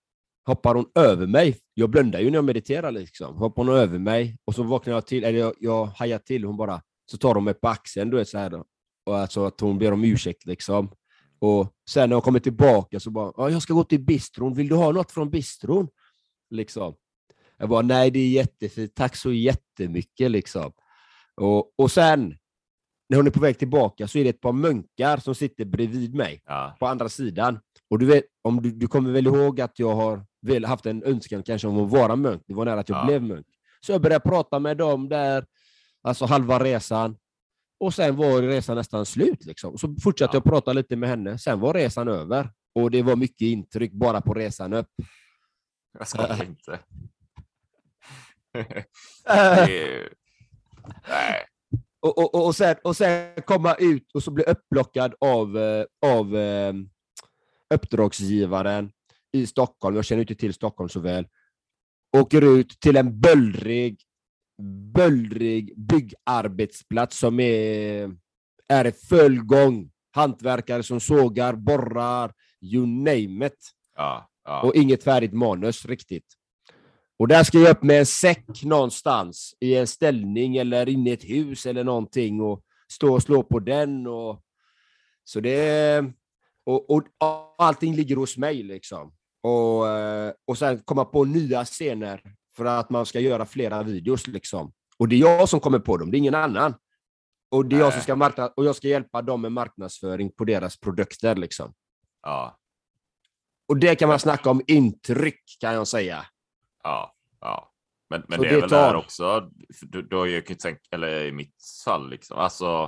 Hoppar 0.47 0.75
hon 0.75 0.87
över 0.95 1.27
mig. 1.27 1.57
Jag 1.75 1.91
blundar 1.91 2.21
ju 2.21 2.31
när 2.31 2.38
jag 2.38 2.45
mediterar. 2.45 2.91
Liksom. 2.91 3.37
Hoppar 3.37 3.65
hon 3.65 3.75
över 3.75 3.99
mig 3.99 4.37
och 4.45 4.55
så 4.55 4.62
vaknar 4.62 4.95
jag 4.95 5.07
till, 5.07 5.25
eller 5.25 5.38
jag, 5.38 5.55
jag 5.61 5.85
hajar 5.85 6.19
till. 6.19 6.45
Hon 6.45 6.57
bara, 6.57 6.83
så 7.11 7.17
tar 7.17 7.35
hon 7.35 7.45
mig 7.45 7.55
på 7.55 7.69
axeln, 7.69 8.11
du 8.11 8.17
vet 8.17 8.29
så 8.29 8.38
här 8.38 8.50
då. 8.50 8.65
Och 9.07 9.19
alltså 9.19 9.45
att 9.45 9.61
hon 9.61 9.79
ber 9.79 9.93
om 9.93 10.05
ursäkt 10.05 10.47
liksom. 10.47 10.91
Och 11.41 11.73
sen 11.91 12.09
när 12.09 12.17
hon 12.17 12.23
kommer 12.23 12.41
tillbaka 12.41 13.00
så 13.00 13.11
bara, 13.11 13.50
jag 13.50 13.62
ska 13.62 13.75
gå 13.75 13.85
till 13.85 14.05
bistron, 14.05 14.55
vill 14.55 14.69
du 14.69 14.75
ha 14.75 14.93
något 14.93 15.12
från 15.12 15.31
bistron? 15.31 15.88
Liksom. 16.50 16.95
Jag 17.59 17.69
bara, 17.69 17.83
nej 17.83 18.11
det 18.11 18.19
är 18.19 18.29
jättefint, 18.29 18.95
tack 18.95 19.17
så 19.17 19.33
jättemycket 19.33 20.31
liksom. 20.31 20.73
Och, 21.38 21.73
och 21.76 21.90
sen, 21.90 22.37
när 23.09 23.16
hon 23.16 23.26
är 23.26 23.30
på 23.30 23.40
väg 23.40 23.59
tillbaka 23.59 24.09
så 24.09 24.18
är 24.18 24.25
det 24.25 24.30
ett 24.30 24.40
par 24.40 24.52
munkar 24.52 25.16
som 25.16 25.35
sitter 25.35 25.64
bredvid 25.64 26.14
mig 26.14 26.42
ja, 26.45 26.76
på 26.80 26.87
andra 26.87 27.09
sidan. 27.09 27.61
Och 27.90 27.99
du 27.99 28.07
vet, 28.07 28.25
om 28.42 28.62
du, 28.62 28.71
du 28.71 28.87
kommer 28.87 29.11
väl 29.12 29.26
ihåg 29.26 29.61
att 29.61 29.78
jag 29.78 29.95
har 29.95 30.25
väl 30.47 30.64
haft 30.64 30.87
en 30.87 31.02
önskan 31.02 31.42
kanske 31.42 31.68
om 31.68 31.85
att 31.85 31.90
vara 31.90 32.16
munk. 32.16 32.42
Det 32.47 32.54
var 32.54 32.64
nära 32.64 32.80
att 32.80 32.88
jag 32.88 32.99
Ja. 32.99 33.04
blev 33.07 33.23
munk. 33.23 33.47
Så 33.80 33.92
jag 33.92 34.02
började 34.02 34.28
prata 34.28 34.59
med 34.59 34.76
dem 34.76 35.09
där, 35.09 35.47
alltså 36.02 36.25
halva 36.26 36.64
resan. 36.64 37.16
Och 37.80 37.95
sen 37.95 38.16
var 38.16 38.42
resan 38.42 38.76
nästan 38.76 39.07
slut. 39.07 39.45
Liksom. 39.45 39.78
Så 39.78 39.97
fortsatte 40.02 40.37
Ja. 40.37 40.40
jag 40.45 40.52
prata 40.52 40.73
lite 40.73 40.97
med 40.97 41.09
henne. 41.09 41.38
Sen 41.38 41.61
var 41.61 41.75
resan 41.75 42.09
över. 42.09 42.50
Och 42.75 42.90
det 42.90 43.02
var 43.02 43.16
mycket 43.16 43.40
intryck 43.47 43.92
bara 43.92 44.21
på 44.21 44.35
resan 44.35 44.73
upp. 44.73 44.88
jag 45.99 46.09
skojar 46.09 46.45
inte. 46.45 46.78
Det 49.33 49.78
är- 49.78 50.09
Nej, 51.09 51.45
och, 52.00 52.19
och, 52.19 52.47
och, 52.47 52.57
sen, 52.57 52.77
och 52.85 52.97
sen 52.97 53.43
komma 53.45 53.75
ut 53.75 54.11
och 54.15 54.23
så 54.23 54.31
bli 54.31 54.45
upplockad 54.45 55.15
av, 55.21 55.59
eh, 55.59 55.85
av 56.07 56.37
eh, 56.37 56.75
uppdragsgivaren 57.75 58.91
i 59.33 59.47
Stockholm. 59.47 59.97
Jag 59.97 60.05
känner 60.05 60.21
inte 60.21 60.35
till 60.35 60.55
Stockholm 60.55 60.88
så 60.88 61.00
väl. 61.00 61.27
Åker 62.17 62.59
ut 62.59 62.81
till 62.81 62.97
en 62.97 63.21
böllrig, 63.21 64.00
böllrig 64.95 65.73
byggarbetsplats 65.77 67.19
som 67.19 67.41
är, 67.41 68.11
är 68.69 68.87
i 68.87 68.93
full 68.93 69.43
gång. 69.43 69.91
Hantverkare 70.12 70.83
som 70.83 71.00
sågar, 71.00 71.53
borrar, 71.55 72.33
you 72.61 72.87
name 72.87 73.47
it. 73.47 73.71
ja, 73.97 74.31
ja, 74.45 74.62
Och 74.62 74.75
inget 74.75 75.05
färdigt 75.05 75.33
manus 75.33 75.85
riktigt. 75.87 76.38
Och 77.19 77.29
där 77.29 77.45
ska 77.45 77.59
jag 77.59 77.71
upp 77.71 77.83
med 77.83 77.99
en 77.99 78.07
säck 78.07 78.63
någonstans 78.63 79.55
i 79.61 79.75
en 79.75 79.87
ställning 79.87 80.57
eller 80.57 80.89
inne 80.89 81.11
i 81.11 81.13
ett 81.13 81.25
hus 81.25 81.67
eller 81.67 81.85
någonting 81.85 82.41
och 82.41 82.63
stå 82.93 83.15
och 83.15 83.23
slå 83.23 83.43
på 83.43 83.59
den. 83.59 84.07
Och, 84.07 84.43
så 85.25 85.41
det, 85.41 86.05
och, 86.67 86.91
och, 86.91 86.97
och 86.97 87.55
allting 87.59 87.95
ligger 87.95 88.17
hos 88.17 88.37
mig 88.37 88.63
liksom. 88.63 89.13
Och, 89.43 89.89
eh, 89.89 90.33
och 90.47 90.59
sen 90.59 90.83
komma 90.85 91.05
på 91.05 91.25
nya 91.25 91.65
scener 91.65 92.23
för 92.57 92.65
att 92.65 92.91
man 92.91 93.07
ska 93.07 93.21
göra 93.21 93.47
flera 93.47 93.83
videos 93.83 94.27
liksom. 94.27 94.73
Och 94.99 95.09
det 95.09 95.17
är 95.17 95.21
jag 95.21 95.49
som 95.49 95.61
kommer 95.61 95.79
på 95.79 95.97
dem, 95.97 96.11
det 96.11 96.17
är 96.17 96.19
ingen 96.19 96.35
annan. 96.35 96.75
Och 97.51 97.67
det 97.67 97.77
är 97.77 97.81
jag 97.81 97.93
som 97.93 98.03
ska 98.03 98.17
markna- 98.17 98.53
och 98.57 98.65
jag 98.65 98.77
ska 98.77 98.89
hjälpa 98.89 99.23
dem 99.23 99.41
med 99.41 99.53
marknadsföring 99.53 100.33
på 100.33 100.45
deras 100.45 100.81
produkter 100.81 101.37
liksom. 101.37 101.75
ja, 102.23 102.59
Och 103.69 103.77
det 103.77 103.95
kan 103.95 104.09
man 104.09 104.19
snacka 104.19 104.51
om 104.51 104.63
intryck 104.67 105.43
kan 105.61 105.75
jag 105.75 105.89
säga. 105.89 106.27
Ja, 106.88 107.14
ja. 107.40 107.73
Men, 108.11 108.25
men 108.28 108.37
Så 108.38 108.42
det 108.42 108.49
är 108.49 108.54
det 108.54 108.61
väl 108.61 108.71
där 108.71 108.97
också, 108.97 109.50
då, 109.83 110.02
då 110.02 110.26
jag 110.26 110.47
kan 110.47 110.57
tänka, 110.57 110.80
eller 110.90 111.25
i 111.25 111.33
mitt 111.33 111.54
fall 111.85 112.11
liksom, 112.11 112.38
alltså 112.38 112.85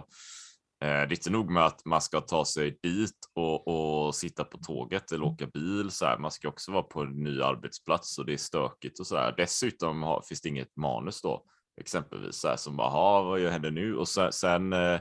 eh, 0.85 0.89
det 0.89 0.89
är 0.89 1.13
inte 1.13 1.31
nog 1.31 1.51
med 1.51 1.67
att 1.67 1.85
man 1.85 2.01
ska 2.01 2.21
ta 2.21 2.45
sig 2.45 2.79
dit 2.83 3.19
och, 3.35 3.69
och 3.69 4.15
sitta 4.15 4.45
på 4.45 4.59
tåget 4.59 5.13
eller 5.13 5.25
åka 5.25 5.47
bil 5.47 5.91
så 5.91 6.07
här. 6.07 6.19
Man 6.19 6.31
ska 6.31 6.49
också 6.49 6.73
vara 6.73 6.83
på 6.83 7.01
en 7.01 7.23
ny 7.23 7.43
arbetsplats 7.43 8.19
och 8.19 8.27
det 8.27 8.33
är 8.33 8.37
stökigt 8.37 9.01
och 9.01 9.07
så 9.07 9.17
här. 9.17 9.35
Dessutom 9.37 10.03
har, 10.03 10.23
finns 10.29 10.41
det 10.41 10.49
inget 10.49 10.77
manus 10.77 11.23
då 11.23 11.45
exempelvis 11.81 12.37
så 12.37 12.49
här 12.49 12.57
som 12.57 12.77
bara, 12.77 12.89
"Ha, 12.89 13.23
vad 13.23 13.41
händer 13.41 13.71
nu? 13.71 13.97
Och 13.97 14.09
sen, 14.09 14.33
sen 14.33 14.73
eh, 14.73 15.01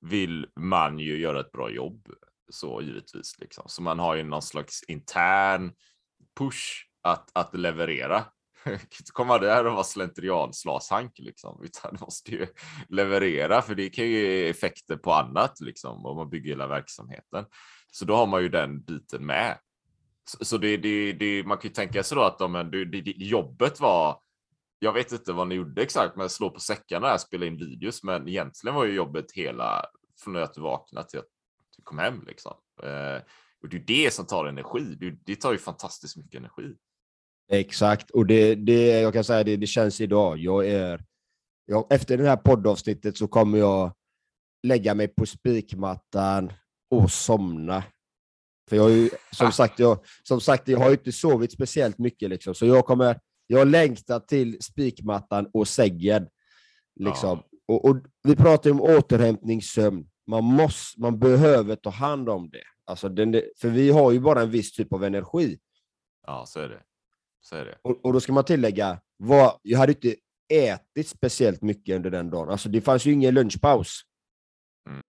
vill 0.00 0.46
man 0.60 0.98
ju 0.98 1.18
göra 1.18 1.40
ett 1.40 1.52
bra 1.52 1.70
jobb 1.70 2.08
så 2.52 2.82
givetvis 2.82 3.38
liksom. 3.38 3.64
Så 3.66 3.82
man 3.82 3.98
har 3.98 4.14
ju 4.14 4.22
någon 4.22 4.42
slags 4.42 4.82
intern 4.82 5.72
push 6.38 6.86
att, 7.02 7.30
att 7.34 7.54
leverera 7.54 8.24
kan 8.64 8.72
inte 8.72 9.12
komma 9.12 9.38
där 9.38 9.66
och 9.66 9.72
vara 9.72 9.84
slentrian-slashank 9.84 11.18
liksom, 11.18 11.60
utan 11.64 11.94
du 11.94 12.00
måste 12.00 12.30
ju 12.30 12.46
leverera 12.88 13.62
för 13.62 13.74
det 13.74 13.90
kan 13.90 14.04
ju 14.04 14.10
ge 14.10 14.48
effekter 14.48 14.96
på 14.96 15.12
annat 15.12 15.60
liksom 15.60 16.06
om 16.06 16.16
man 16.16 16.30
bygger 16.30 16.50
hela 16.50 16.66
verksamheten. 16.66 17.44
Så 17.92 18.04
då 18.04 18.16
har 18.16 18.26
man 18.26 18.42
ju 18.42 18.48
den 18.48 18.82
biten 18.82 19.26
med. 19.26 19.58
Så, 20.24 20.44
så 20.44 20.58
det, 20.58 20.76
det, 20.76 21.12
det, 21.12 21.46
man 21.46 21.58
kan 21.58 21.68
ju 21.68 21.74
tänka 21.74 22.02
sig 22.02 22.16
då 22.16 22.22
att 22.22 22.38
de, 22.38 22.52
det, 22.52 22.84
det, 22.84 23.10
jobbet 23.16 23.80
var, 23.80 24.20
jag 24.78 24.92
vet 24.92 25.12
inte 25.12 25.32
vad 25.32 25.48
ni 25.48 25.54
gjorde 25.54 25.82
exakt, 25.82 26.16
men 26.16 26.28
slå 26.28 26.50
på 26.50 26.60
säckarna 26.60 27.14
och 27.14 27.20
spela 27.20 27.46
in 27.46 27.56
videos, 27.56 28.02
men 28.02 28.28
egentligen 28.28 28.74
var 28.74 28.84
ju 28.84 28.92
jobbet 28.92 29.32
hela 29.32 29.86
från 30.24 30.36
att 30.36 30.54
du 30.54 30.60
vaknade 30.60 31.08
till 31.08 31.18
att 31.18 31.28
du 31.76 31.82
kom 31.82 31.98
hem 31.98 32.24
liksom. 32.26 32.52
Eh, 32.82 33.22
och 33.62 33.68
det 33.68 33.76
är 33.76 33.84
det 33.86 34.14
som 34.14 34.26
tar 34.26 34.44
energi. 34.44 34.96
Det, 35.00 35.10
det 35.10 35.36
tar 35.36 35.52
ju 35.52 35.58
fantastiskt 35.58 36.16
mycket 36.16 36.38
energi. 36.38 36.76
Exakt, 37.52 38.10
och 38.10 38.26
det, 38.26 38.54
det 38.54 39.00
jag 39.00 39.12
kan 39.12 39.24
säga 39.24 39.44
det, 39.44 39.56
det 39.56 39.66
känns 39.66 40.00
idag. 40.00 40.38
Jag 40.38 40.68
är, 40.68 41.04
jag, 41.66 41.92
efter 41.92 42.18
det 42.18 42.28
här 42.28 42.36
poddavsnittet 42.36 43.16
så 43.16 43.28
kommer 43.28 43.58
jag 43.58 43.92
lägga 44.62 44.94
mig 44.94 45.08
på 45.08 45.26
spikmattan 45.26 46.52
och 46.90 47.10
somna. 47.10 47.84
För 48.68 48.76
jag 48.76 48.90
ju, 48.90 49.10
som, 49.32 49.46
ah. 49.46 49.52
sagt, 49.52 49.78
jag, 49.78 50.04
som 50.22 50.40
sagt, 50.40 50.68
jag 50.68 50.78
har 50.78 50.86
ju 50.86 50.92
inte 50.92 51.12
sovit 51.12 51.52
speciellt 51.52 51.98
mycket, 51.98 52.30
liksom, 52.30 52.54
så 52.54 52.66
jag 52.66 52.86
kommer 52.86 53.20
jag 53.46 53.68
längtar 53.68 54.20
till 54.20 54.62
spikmattan 54.62 55.46
och 55.52 55.68
sängen. 55.68 56.28
Liksom. 57.00 57.38
Ah. 57.38 57.44
Och, 57.66 57.84
och, 57.84 57.96
vi 58.22 58.36
pratar 58.36 58.70
om 58.70 58.80
återhämtningssömn. 58.80 60.06
Man, 60.26 60.44
måste, 60.44 61.00
man 61.00 61.18
behöver 61.18 61.76
ta 61.76 61.90
hand 61.90 62.28
om 62.28 62.50
det. 62.50 62.62
Alltså 62.84 63.08
den, 63.08 63.42
för 63.60 63.68
vi 63.68 63.90
har 63.90 64.12
ju 64.12 64.20
bara 64.20 64.42
en 64.42 64.50
viss 64.50 64.72
typ 64.72 64.92
av 64.92 65.04
energi. 65.04 65.58
Ja, 66.26 66.44
så 66.46 66.60
är 66.60 66.68
det. 66.68 66.82
Så 67.40 67.56
är 67.56 67.64
det. 67.64 67.78
Och, 67.82 68.04
och 68.04 68.12
då 68.12 68.20
ska 68.20 68.32
man 68.32 68.44
tillägga, 68.44 69.00
vad, 69.16 69.58
jag 69.62 69.78
hade 69.78 69.92
inte 69.92 70.14
ätit 70.52 71.08
speciellt 71.08 71.62
mycket 71.62 71.96
under 71.96 72.10
den 72.10 72.30
dagen. 72.30 72.50
Alltså 72.50 72.68
det 72.68 72.80
fanns 72.80 73.06
ju 73.06 73.12
ingen 73.12 73.34
lunchpaus. 73.34 74.00
Mm. 74.88 75.02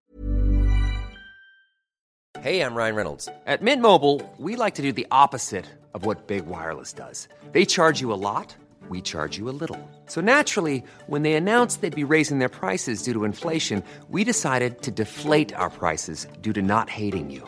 Hej, 2.40 2.56
jag 2.56 2.78
Ryan 2.78 2.96
Reynolds. 2.96 3.30
At 3.46 3.62
Mint 3.62 3.82
Mobile, 3.82 4.22
we 4.38 4.66
like 4.66 4.76
to 4.76 4.82
do 4.82 4.92
the 4.92 5.08
opposite 5.12 5.66
of 5.94 6.06
what 6.06 6.28
Big 6.28 6.46
Wireless 6.46 6.94
does. 6.94 7.28
They 7.52 7.66
charge 7.66 8.02
you 8.02 8.14
a 8.14 8.18
lot, 8.18 8.56
we 8.90 9.02
charge 9.02 9.38
you 9.38 9.50
a 9.50 9.56
little. 9.60 9.78
So 10.08 10.22
naturally, 10.22 10.84
when 11.08 11.24
they 11.24 11.34
announced 11.34 11.82
they'd 11.82 12.08
be 12.08 12.14
raising 12.16 12.40
their 12.40 12.50
prices 12.50 13.04
due 13.04 13.14
to 13.14 13.26
inflation, 13.26 13.84
we 14.10 14.24
decided 14.24 14.82
to 14.82 14.92
deflate 14.92 15.54
our 15.54 15.70
prices 15.70 16.28
due 16.42 16.54
to 16.54 16.62
not 16.62 16.90
hating 16.90 17.30
you. 17.30 17.48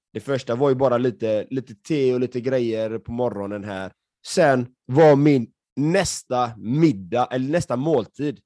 Det 0.13 0.19
första 0.19 0.55
var 0.55 0.69
ju 0.69 0.75
bara 0.75 0.97
lite, 0.97 1.47
lite 1.49 1.75
te 1.75 2.13
och 2.13 2.19
lite 2.19 2.41
grejer 2.41 2.99
på 2.99 3.11
morgonen 3.11 3.63
här. 3.63 3.91
Sen 4.27 4.75
var 4.85 5.15
min 5.15 5.51
nästa 5.75 6.57
middag, 6.57 7.25
eller 7.31 7.49
nästa 7.49 7.75
måltid, 7.75 8.39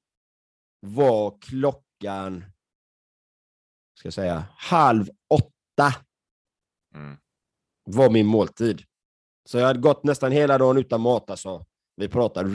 var 0.80 1.38
klockan, 1.40 2.44
ska 3.98 4.06
jag 4.06 4.14
säga, 4.14 4.44
halv 4.56 5.08
åtta. 5.34 5.94
Mm. 6.94 7.16
Var 7.84 8.10
min 8.10 8.26
måltid. 8.26 8.82
Så 9.48 9.58
jag 9.58 9.66
hade 9.66 9.80
gått 9.80 10.04
nästan 10.04 10.32
hela 10.32 10.58
dagen 10.58 10.76
utan 10.76 11.00
mat 11.00 11.30
alltså. 11.30 11.64
Vi 11.96 12.08
pratar 12.08 12.46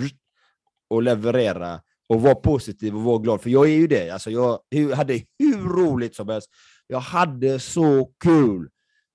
och 0.89 1.03
leverera 1.03 1.81
och 2.09 2.21
vara 2.21 2.35
positiv 2.35 2.95
och 2.95 3.03
vara 3.03 3.17
glad, 3.17 3.41
för 3.41 3.49
jag 3.49 3.65
är 3.65 3.75
ju 3.75 3.87
det. 3.87 4.09
Alltså 4.09 4.31
jag 4.31 4.59
hade 4.95 5.13
hur 5.39 5.69
roligt 5.69 6.15
som 6.15 6.29
helst. 6.29 6.49
Jag 6.87 6.99
hade 6.99 7.59
så 7.59 8.11
kul. 8.23 8.69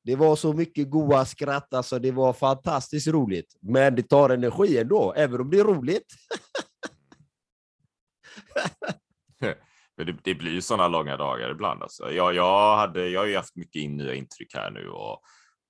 Det 0.07 0.17
var 0.17 0.37
så 0.37 0.53
mycket 0.53 0.91
goa 0.91 1.25
skratt, 1.25 1.75
alltså 1.75 1.99
det 1.99 2.11
var 2.11 2.33
fantastiskt 2.33 3.09
roligt. 3.09 3.57
Men 3.61 3.95
det 3.95 4.03
tar 4.03 4.31
energi 4.31 4.79
ändå, 4.79 5.15
även 5.17 5.41
om 5.41 5.51
det 5.51 5.59
är 5.59 5.65
roligt. 5.65 6.15
det, 9.97 10.17
det, 10.25 10.35
blir 10.35 10.53
ju 10.53 10.63
sådana 10.63 10.89
långa 10.89 11.17
dagar 11.17 11.51
ibland. 11.51 11.83
Alltså. 11.83 12.13
Jag, 12.13 12.35
jag, 12.35 12.77
hade, 12.77 13.09
jag 13.09 13.21
har 13.21 13.27
ju 13.27 13.37
haft 13.37 13.57
mycket 13.57 13.91
nya 13.91 14.15
intryck 14.15 14.55
här 14.55 14.71
nu 14.71 14.89
och, 14.89 15.23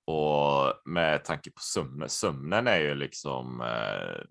och 0.05 0.73
med 0.85 1.25
tanke 1.25 1.51
på 1.51 1.61
sömnen. 1.61 2.09
Sömnen 2.09 2.67
är 2.67 2.79
ju 2.79 2.95
liksom, 2.95 3.61
eh, 3.61 4.21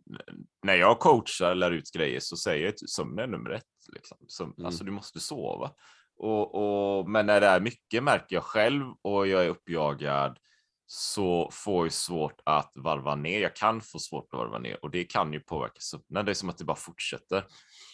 när 0.63 0.75
jag 0.75 0.99
coachar 0.99 1.51
eller 1.51 1.71
lär 1.71 1.77
ut 1.77 1.91
grejer 1.93 2.21
så 2.21 2.37
säger 2.37 2.65
jag 2.65 2.73
att 2.73 2.91
sömnen 2.91 3.19
är 3.19 3.27
nummer 3.27 3.51
ett. 3.51 3.65
Liksom. 3.93 4.19
Sömn, 4.29 4.55
mm. 4.59 4.67
Alltså 4.67 4.85
du 4.85 4.91
måste 4.91 5.21
sova. 5.21 5.71
Och, 6.19 6.55
och, 6.55 7.11
men 7.11 7.27
när 7.27 7.41
det 7.41 7.47
är 7.47 7.61
mycket 7.61 8.03
märker 8.03 8.37
jag 8.37 8.45
själv 8.45 8.85
och 9.03 9.27
jag 9.27 9.45
är 9.45 9.49
uppjagad 9.49 10.39
så 10.87 11.51
får 11.53 11.87
jag 11.87 11.93
svårt 11.93 12.41
att 12.45 12.73
varva 12.75 13.15
ner. 13.15 13.41
Jag 13.41 13.57
kan 13.57 13.81
få 13.81 13.99
svårt 13.99 14.29
att 14.33 14.39
varva 14.39 14.59
ner 14.59 14.85
och 14.85 14.91
det 14.91 15.05
kan 15.05 15.33
ju 15.33 15.41
påverka 15.41 15.81
sömnen. 15.81 16.25
Det 16.25 16.33
är 16.33 16.35
som 16.35 16.49
att 16.49 16.59
det 16.59 16.65
bara 16.65 16.77
fortsätter. 16.77 17.45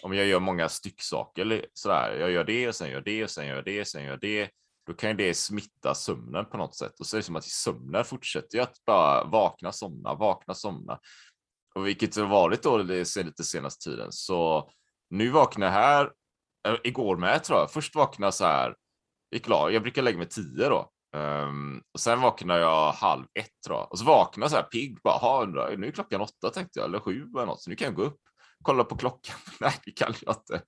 Om 0.02 0.14
jag 0.14 0.26
gör 0.26 0.40
många 0.40 0.68
stycksaker 0.68 1.66
sådär, 1.72 2.16
jag 2.20 2.30
gör 2.30 2.44
det 2.44 2.68
och 2.68 2.74
sen 2.74 2.90
gör 2.90 3.00
det 3.00 3.24
och 3.24 3.30
sen 3.30 3.46
gör 3.46 3.62
det 3.62 3.80
och 3.80 3.86
sen 3.86 4.04
gör 4.04 4.16
det. 4.16 4.50
Då 4.86 4.92
kan 4.92 5.10
ju 5.10 5.16
det 5.16 5.34
smitta 5.34 5.94
sömnen 5.94 6.44
på 6.44 6.56
något 6.56 6.76
sätt 6.76 7.00
och 7.00 7.06
så 7.06 7.16
är 7.16 7.18
det 7.18 7.24
som 7.24 7.36
att 7.36 7.44
sömnen 7.44 8.04
fortsätter 8.04 8.58
ju 8.58 8.62
att 8.62 8.84
bara 8.86 9.24
vakna, 9.24 9.72
somna, 9.72 10.14
vakna, 10.14 10.54
somna. 10.54 10.98
Och 11.74 11.86
vilket 11.86 12.16
har 12.16 12.26
varit 12.26 12.62
då 12.62 12.78
det 12.78 13.16
lite 13.16 13.44
senaste 13.44 13.90
tiden. 13.90 14.12
Så 14.12 14.70
nu 15.10 15.30
vaknar 15.30 15.66
jag 15.66 15.72
här 15.72 16.10
Eh, 16.68 16.76
igår 16.84 17.16
med 17.16 17.44
tror 17.44 17.58
jag. 17.58 17.70
Först 17.70 17.94
vaknade 17.94 18.32
så 18.32 18.44
här, 18.44 18.74
gick 19.34 19.48
lag, 19.48 19.72
jag 19.72 19.82
brukar 19.82 20.02
lägga 20.02 20.18
mig 20.18 20.28
tio 20.28 20.68
då. 20.68 20.90
Um, 21.16 21.82
och 21.94 22.00
sen 22.00 22.20
vaknade 22.20 22.60
jag 22.60 22.92
halv 22.92 23.24
ett 23.34 23.50
tror 23.66 23.78
jag. 23.78 23.92
Och 23.92 23.98
så 23.98 24.04
vaknade 24.04 24.44
jag 24.44 24.50
så 24.50 24.56
här 24.56 24.62
pigg, 24.62 24.98
bara, 25.04 25.18
ha, 25.18 25.44
nu 25.44 25.86
är 25.86 25.90
klockan 25.90 26.20
åtta 26.20 26.50
tänkte 26.50 26.78
jag, 26.78 26.88
eller 26.88 27.00
sju 27.00 27.26
eller 27.36 27.46
något, 27.46 27.62
så 27.62 27.70
nu 27.70 27.76
kan 27.76 27.86
jag 27.86 27.94
gå 27.94 28.02
upp. 28.02 28.20
Kolla 28.62 28.84
på 28.84 28.96
klockan, 28.96 29.36
nej 29.60 29.72
det 29.84 29.90
kan 29.92 30.14
jag 30.20 30.36
inte. 30.36 30.62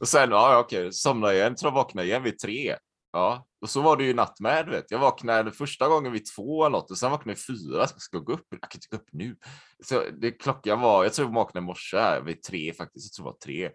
Och 0.00 0.08
sen, 0.08 0.30
ja 0.30 0.58
okej, 0.58 0.92
somnade 0.92 1.34
igen, 1.34 1.54
tror 1.54 1.72
jag 1.72 1.74
vaknade 1.74 2.08
igen 2.08 2.22
vid 2.22 2.38
tre. 2.38 2.76
Ja, 3.12 3.46
och 3.60 3.70
så 3.70 3.80
var 3.80 3.96
det 3.96 4.04
ju 4.04 4.14
natt 4.14 4.40
med, 4.40 4.66
du 4.66 4.72
vet. 4.72 4.90
Jag 4.90 4.98
vaknade 4.98 5.52
första 5.52 5.88
gången 5.88 6.12
vid 6.12 6.26
två 6.36 6.64
eller 6.64 6.78
något 6.78 6.90
och 6.90 6.98
sen 6.98 7.10
vaknade 7.10 7.30
jag 7.30 7.54
vid 7.54 7.60
fyra. 7.60 7.86
Så 7.86 7.94
jag 7.94 8.02
ska 8.02 8.18
gå 8.18 8.32
upp, 8.32 8.46
jag 8.50 8.60
kan 8.60 8.76
inte 8.78 8.86
gå 8.90 8.96
upp 8.96 9.08
nu. 9.12 9.36
Så 9.84 10.04
det, 10.20 10.30
klockan 10.30 10.80
var, 10.80 11.04
jag 11.04 11.12
tror 11.12 11.28
jag 11.28 11.34
vaknade 11.34 11.64
i 11.64 11.66
morse 11.66 12.20
vid 12.20 12.42
tre 12.42 12.72
faktiskt, 12.72 13.06
jag 13.06 13.16
tror 13.16 13.24
det 13.24 13.30
var 13.30 13.38
tre. 13.38 13.70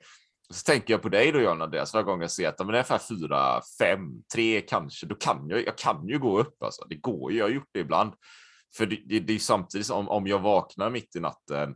Så 0.54 0.64
tänker 0.64 0.94
jag 0.94 1.02
på 1.02 1.10
dig 1.10 1.32
då 1.32 1.40
John 1.40 1.62
Andreas, 1.62 1.94
varje 1.94 2.06
gång 2.06 2.22
jag 2.22 2.32
ser 2.32 2.50
att 2.50 2.60
men 2.60 2.68
det 2.68 2.74
är 2.74 2.76
ungefär 2.76 2.98
fyra, 2.98 3.62
fem, 3.80 4.24
tre 4.34 4.62
kanske, 4.62 5.06
då 5.06 5.16
kan 5.16 5.50
jag, 5.50 5.66
jag 5.66 5.78
kan 5.78 6.08
ju 6.08 6.20
gå 6.20 6.40
upp 6.40 6.64
alltså. 6.64 6.86
Det 6.90 6.96
går 6.96 7.32
ju, 7.32 7.38
jag 7.38 7.46
har 7.46 7.50
gjort 7.50 7.70
det 7.72 7.80
ibland. 7.80 8.14
För 8.78 8.86
det, 8.86 9.00
det, 9.06 9.20
det 9.20 9.34
är 9.34 9.40
samtidigt 9.40 9.88
som 9.88 10.10
om 10.10 10.28
jag 10.28 10.40
vaknar 10.40 10.90
mitt 10.90 11.16
i 11.16 11.20
natten 11.20 11.76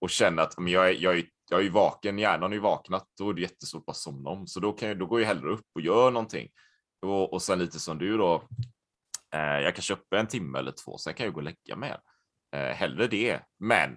och 0.00 0.10
känner 0.10 0.42
att 0.42 0.58
men 0.58 0.72
jag, 0.72 0.88
är, 0.88 0.92
jag, 0.92 1.18
är, 1.18 1.24
jag 1.50 1.64
är 1.64 1.70
vaken, 1.70 2.18
hjärnan 2.18 2.52
är 2.52 2.56
ju 2.56 2.62
vaknat, 2.62 3.06
då 3.18 3.30
är 3.30 3.34
det 3.34 3.40
jättesvårt 3.40 3.88
att 3.88 3.96
somna 3.96 4.30
om. 4.30 4.46
Så 4.46 4.60
då, 4.60 4.72
kan 4.72 4.88
jag, 4.88 4.98
då 4.98 5.06
går 5.06 5.20
jag 5.20 5.26
hellre 5.26 5.50
upp 5.50 5.66
och 5.74 5.80
gör 5.80 6.10
någonting. 6.10 6.48
Och, 7.06 7.32
och 7.32 7.42
sen 7.42 7.58
lite 7.58 7.78
som 7.78 7.98
du 7.98 8.16
då, 8.16 8.48
eh, 9.34 9.40
jag 9.40 9.74
kanske 9.74 9.94
uppe 9.94 10.18
en 10.18 10.26
timme 10.26 10.58
eller 10.58 10.72
två, 10.84 10.98
sen 10.98 11.14
kan 11.14 11.24
jag 11.24 11.34
gå 11.34 11.40
och 11.40 11.44
lägga 11.44 11.76
mig. 11.76 11.96
Eh, 12.56 12.60
hellre 12.60 13.06
det. 13.06 13.40
Men 13.58 13.96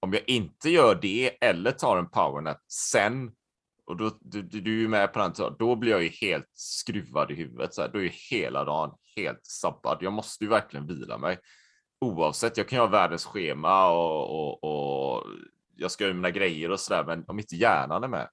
om 0.00 0.12
jag 0.12 0.22
inte 0.26 0.70
gör 0.70 0.98
det 1.02 1.44
eller 1.44 1.72
tar 1.72 1.98
en 1.98 2.10
powernap 2.10 2.58
sen 2.68 3.32
och 3.90 3.96
då, 3.96 4.18
du, 4.20 4.42
du 4.42 4.76
är 4.76 4.80
ju 4.80 4.88
med 4.88 5.12
på 5.12 5.18
den, 5.18 5.56
då 5.58 5.76
blir 5.76 5.90
jag 5.90 6.02
ju 6.02 6.08
helt 6.08 6.50
skruvad 6.54 7.30
i 7.30 7.34
huvudet. 7.34 7.74
Så 7.74 7.82
här. 7.82 7.88
Då 7.88 7.98
är 7.98 8.02
ju 8.02 8.12
hela 8.30 8.64
dagen 8.64 8.90
helt 9.16 9.46
sabbad. 9.46 9.98
Jag 10.00 10.12
måste 10.12 10.44
ju 10.44 10.50
verkligen 10.50 10.86
vila 10.86 11.18
mig. 11.18 11.38
Oavsett, 12.00 12.56
jag 12.56 12.68
kan 12.68 12.76
ju 12.76 12.80
ha 12.80 12.86
världens 12.86 13.24
schema 13.24 13.90
och, 13.90 14.30
och, 14.30 14.64
och 14.64 15.26
jag 15.76 15.90
ska 15.90 16.04
göra 16.04 16.14
mina 16.14 16.30
grejer 16.30 16.70
och 16.70 16.80
sådär, 16.80 17.04
men 17.04 17.24
om 17.26 17.38
inte 17.38 17.56
hjärnan 17.56 18.04
är 18.04 18.08
med 18.08 18.28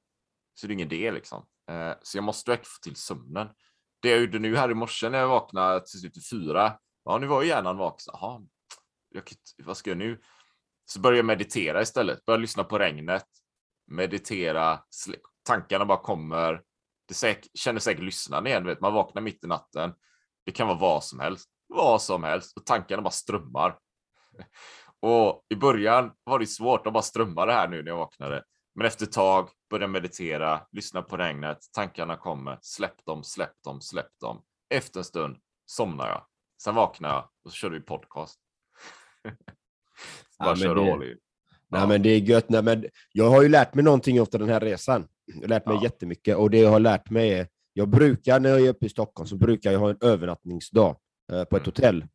så 0.54 0.66
är 0.66 0.68
det 0.68 0.74
ingen 0.74 0.94
idé. 0.94 1.12
liksom. 1.12 1.46
Eh, 1.70 1.92
så 2.02 2.18
jag 2.18 2.24
måste 2.24 2.52
verkligen 2.52 2.66
få 2.66 2.80
till 2.84 2.96
sömnen. 2.96 3.48
Det 4.00 4.10
jag 4.10 4.20
gjorde 4.20 4.40
nu 4.40 4.56
här 4.56 4.72
i 4.72 4.74
morse 4.74 5.10
när 5.10 5.20
jag 5.20 5.28
vaknade 5.28 5.80
till 5.80 6.00
slut 6.00 6.18
i 6.18 6.22
fyra, 6.22 6.80
ja 7.06 7.18
nu 7.18 7.28
var 7.28 7.42
ju 7.42 7.48
hjärnan 7.48 7.78
vaken. 7.78 8.14
Jaha, 8.14 8.42
jag, 9.10 9.24
vad 9.66 9.78
ska 9.78 9.90
jag 9.90 9.98
nu? 9.98 10.22
Så 10.86 11.00
började 11.00 11.18
jag 11.18 11.26
meditera 11.26 11.82
istället, 11.82 12.26
började 12.26 12.42
lyssna 12.42 12.64
på 12.64 12.80
regnet, 12.80 13.26
meditera, 13.88 14.80
tankarna 15.48 15.86
bara 15.86 15.98
kommer. 15.98 16.62
Det 17.08 17.14
säk- 17.14 17.48
känner 17.54 17.80
säkert 17.80 18.04
lyssnaren 18.04 18.48
igen, 18.48 18.66
vet, 18.66 18.82
man 18.82 18.94
vaknar 18.94 19.22
mitt 19.22 19.44
i 19.44 19.48
natten. 19.48 19.94
Det 20.46 20.52
kan 20.52 20.68
vara 20.68 20.78
vad 20.78 21.04
som 21.04 21.20
helst, 21.20 21.50
vad 21.68 22.02
som 22.02 22.24
helst 22.24 22.58
och 22.58 22.66
tankarna 22.66 23.02
bara 23.02 23.12
strömmar. 23.12 23.80
Och 25.00 25.46
i 25.50 25.56
början 25.56 26.12
var 26.24 26.40
det 26.40 26.48
svårt, 26.48 26.84
de 26.84 26.94
bara 26.94 27.04
strömmade 27.04 27.54
här 27.54 27.68
nu 27.68 27.84
när 27.84 27.92
jag 27.92 27.98
vaknade. 27.98 28.44
Men 28.76 28.86
efter 28.88 29.06
ett 29.06 29.12
tag 29.12 29.50
började 29.70 29.92
meditera, 29.92 30.68
lyssna 30.72 31.02
på 31.02 31.18
regnet, 31.18 31.58
tankarna 31.74 32.18
kommer, 32.18 32.58
släpp 32.62 33.06
dem, 33.06 33.24
släpp 33.24 33.64
dem, 33.64 33.82
släpp 33.82 34.20
dem. 34.20 34.42
Efter 34.70 35.00
en 35.00 35.04
stund 35.04 35.38
somnar 35.66 36.08
jag. 36.10 36.26
Sen 36.64 36.76
vaknar 36.76 37.10
jag 37.10 37.30
och 37.44 37.52
så 37.52 37.56
kör 37.56 37.70
vi 37.70 37.80
podcast. 37.80 38.40
bara 40.40 40.50
men 40.50 40.58
kör 40.58 40.76
det- 40.76 40.92
all 40.94 41.04
in. 41.04 41.18
Nej, 41.70 41.88
men 41.88 42.02
det 42.02 42.10
är 42.10 42.20
gött. 42.20 42.50
Nej, 42.50 42.64
men 42.64 42.86
jag 43.14 43.30
har 43.30 43.42
ju 43.44 43.50
lärt 43.50 43.74
mig 43.76 43.84
någonting 43.84 44.18
efter 44.18 44.40
den 44.40 44.50
här 44.50 44.60
resan. 44.60 45.08
Jag 45.26 45.42
har 45.42 45.48
lärt 45.48 45.66
mig 45.66 45.76
Ja. 45.76 45.84
jättemycket 45.84 46.38
och 46.38 46.50
det 46.50 46.60
jag 46.60 46.70
har 46.70 46.80
lärt 46.80 47.10
mig 47.10 47.34
är, 47.34 47.48
jag 47.74 47.90
brukar 47.90 48.40
när 48.40 48.50
jag 48.50 48.62
är 48.62 48.70
uppe 48.70 48.86
i 48.86 48.90
Stockholm 48.90 49.28
så 49.28 49.36
brukar 49.36 49.72
jag 49.72 49.80
ha 49.80 49.90
en 49.90 49.98
övernattningsdag 50.02 50.96
eh, 51.32 51.44
på 51.44 51.58
ett 51.58 51.62
Mm. 51.64 51.66
hotell. 51.66 52.06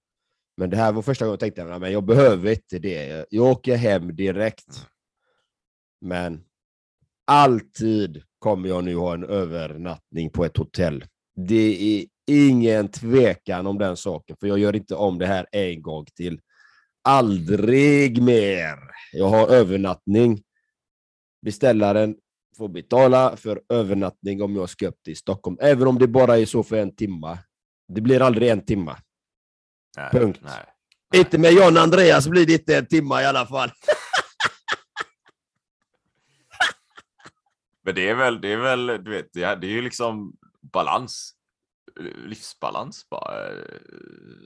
Men 0.56 0.70
det 0.70 0.76
här 0.76 0.92
var 0.92 1.02
första 1.02 1.24
gången 1.24 1.32
jag 1.32 1.40
tänkte, 1.40 1.64
nej, 1.64 1.78
men 1.80 1.92
jag 1.92 2.04
behöver 2.04 2.50
inte 2.50 2.78
det. 2.78 3.26
Jag 3.30 3.46
åker 3.46 3.76
hem 3.76 4.16
direkt. 4.16 4.68
Mm. 4.68 4.88
Men 6.34 6.44
alltid 7.26 8.22
kommer 8.38 8.68
jag 8.68 8.84
nu 8.84 8.94
ha 8.96 9.14
en 9.14 9.24
övernattning 9.24 10.30
på 10.30 10.44
ett 10.44 10.56
hotell. 10.56 11.04
Det 11.36 11.98
är 12.00 12.06
ingen 12.26 12.88
tvekan 12.88 13.66
om 13.66 13.78
den 13.78 13.96
saken, 13.96 14.36
för 14.40 14.46
jag 14.46 14.58
gör 14.58 14.76
inte 14.76 14.94
om 14.94 15.18
det 15.18 15.26
här 15.26 15.46
en 15.52 15.82
gång 15.82 16.04
till. 16.16 16.40
Aldrig 17.02 18.22
mer. 18.22 18.78
Jag 19.12 19.28
har 19.28 19.48
övernattning. 19.48 20.42
Beställaren 21.42 22.16
får 22.56 22.68
betala 22.68 23.36
för 23.36 23.62
övernattning 23.68 24.42
om 24.42 24.56
jag 24.56 24.70
ska 24.70 24.88
upp 24.88 25.02
till 25.02 25.16
Stockholm, 25.16 25.56
även 25.60 25.88
om 25.88 25.98
det 25.98 26.08
bara 26.08 26.38
är 26.38 26.46
så 26.46 26.62
för 26.62 26.76
en 26.76 26.96
timma. 26.96 27.38
Det 27.88 28.00
blir 28.00 28.22
aldrig 28.22 28.48
en 28.48 28.64
timma. 28.64 28.96
Nej, 29.96 30.10
Punkt. 30.10 30.40
Nej. 30.42 30.66
Inte 31.14 31.38
med 31.38 31.52
John 31.52 31.76
Andreas 31.76 32.28
blir 32.28 32.46
det 32.46 32.52
inte 32.52 32.76
en 32.76 32.86
timma 32.86 33.22
i 33.22 33.26
alla 33.26 33.46
fall. 33.46 33.70
Men 37.84 37.94
det 37.94 38.08
är 38.08 38.14
väl, 38.14 38.40
det 38.40 38.52
är 38.52 38.56
väl, 38.56 38.86
du 38.86 39.10
vet, 39.10 39.32
det 39.32 39.42
är, 39.42 39.56
det 39.56 39.66
är 39.66 39.70
ju 39.70 39.82
liksom 39.82 40.36
balans. 40.72 41.34
Livsbalans 42.00 43.08
bara. 43.10 43.48
Eh, 43.48 43.56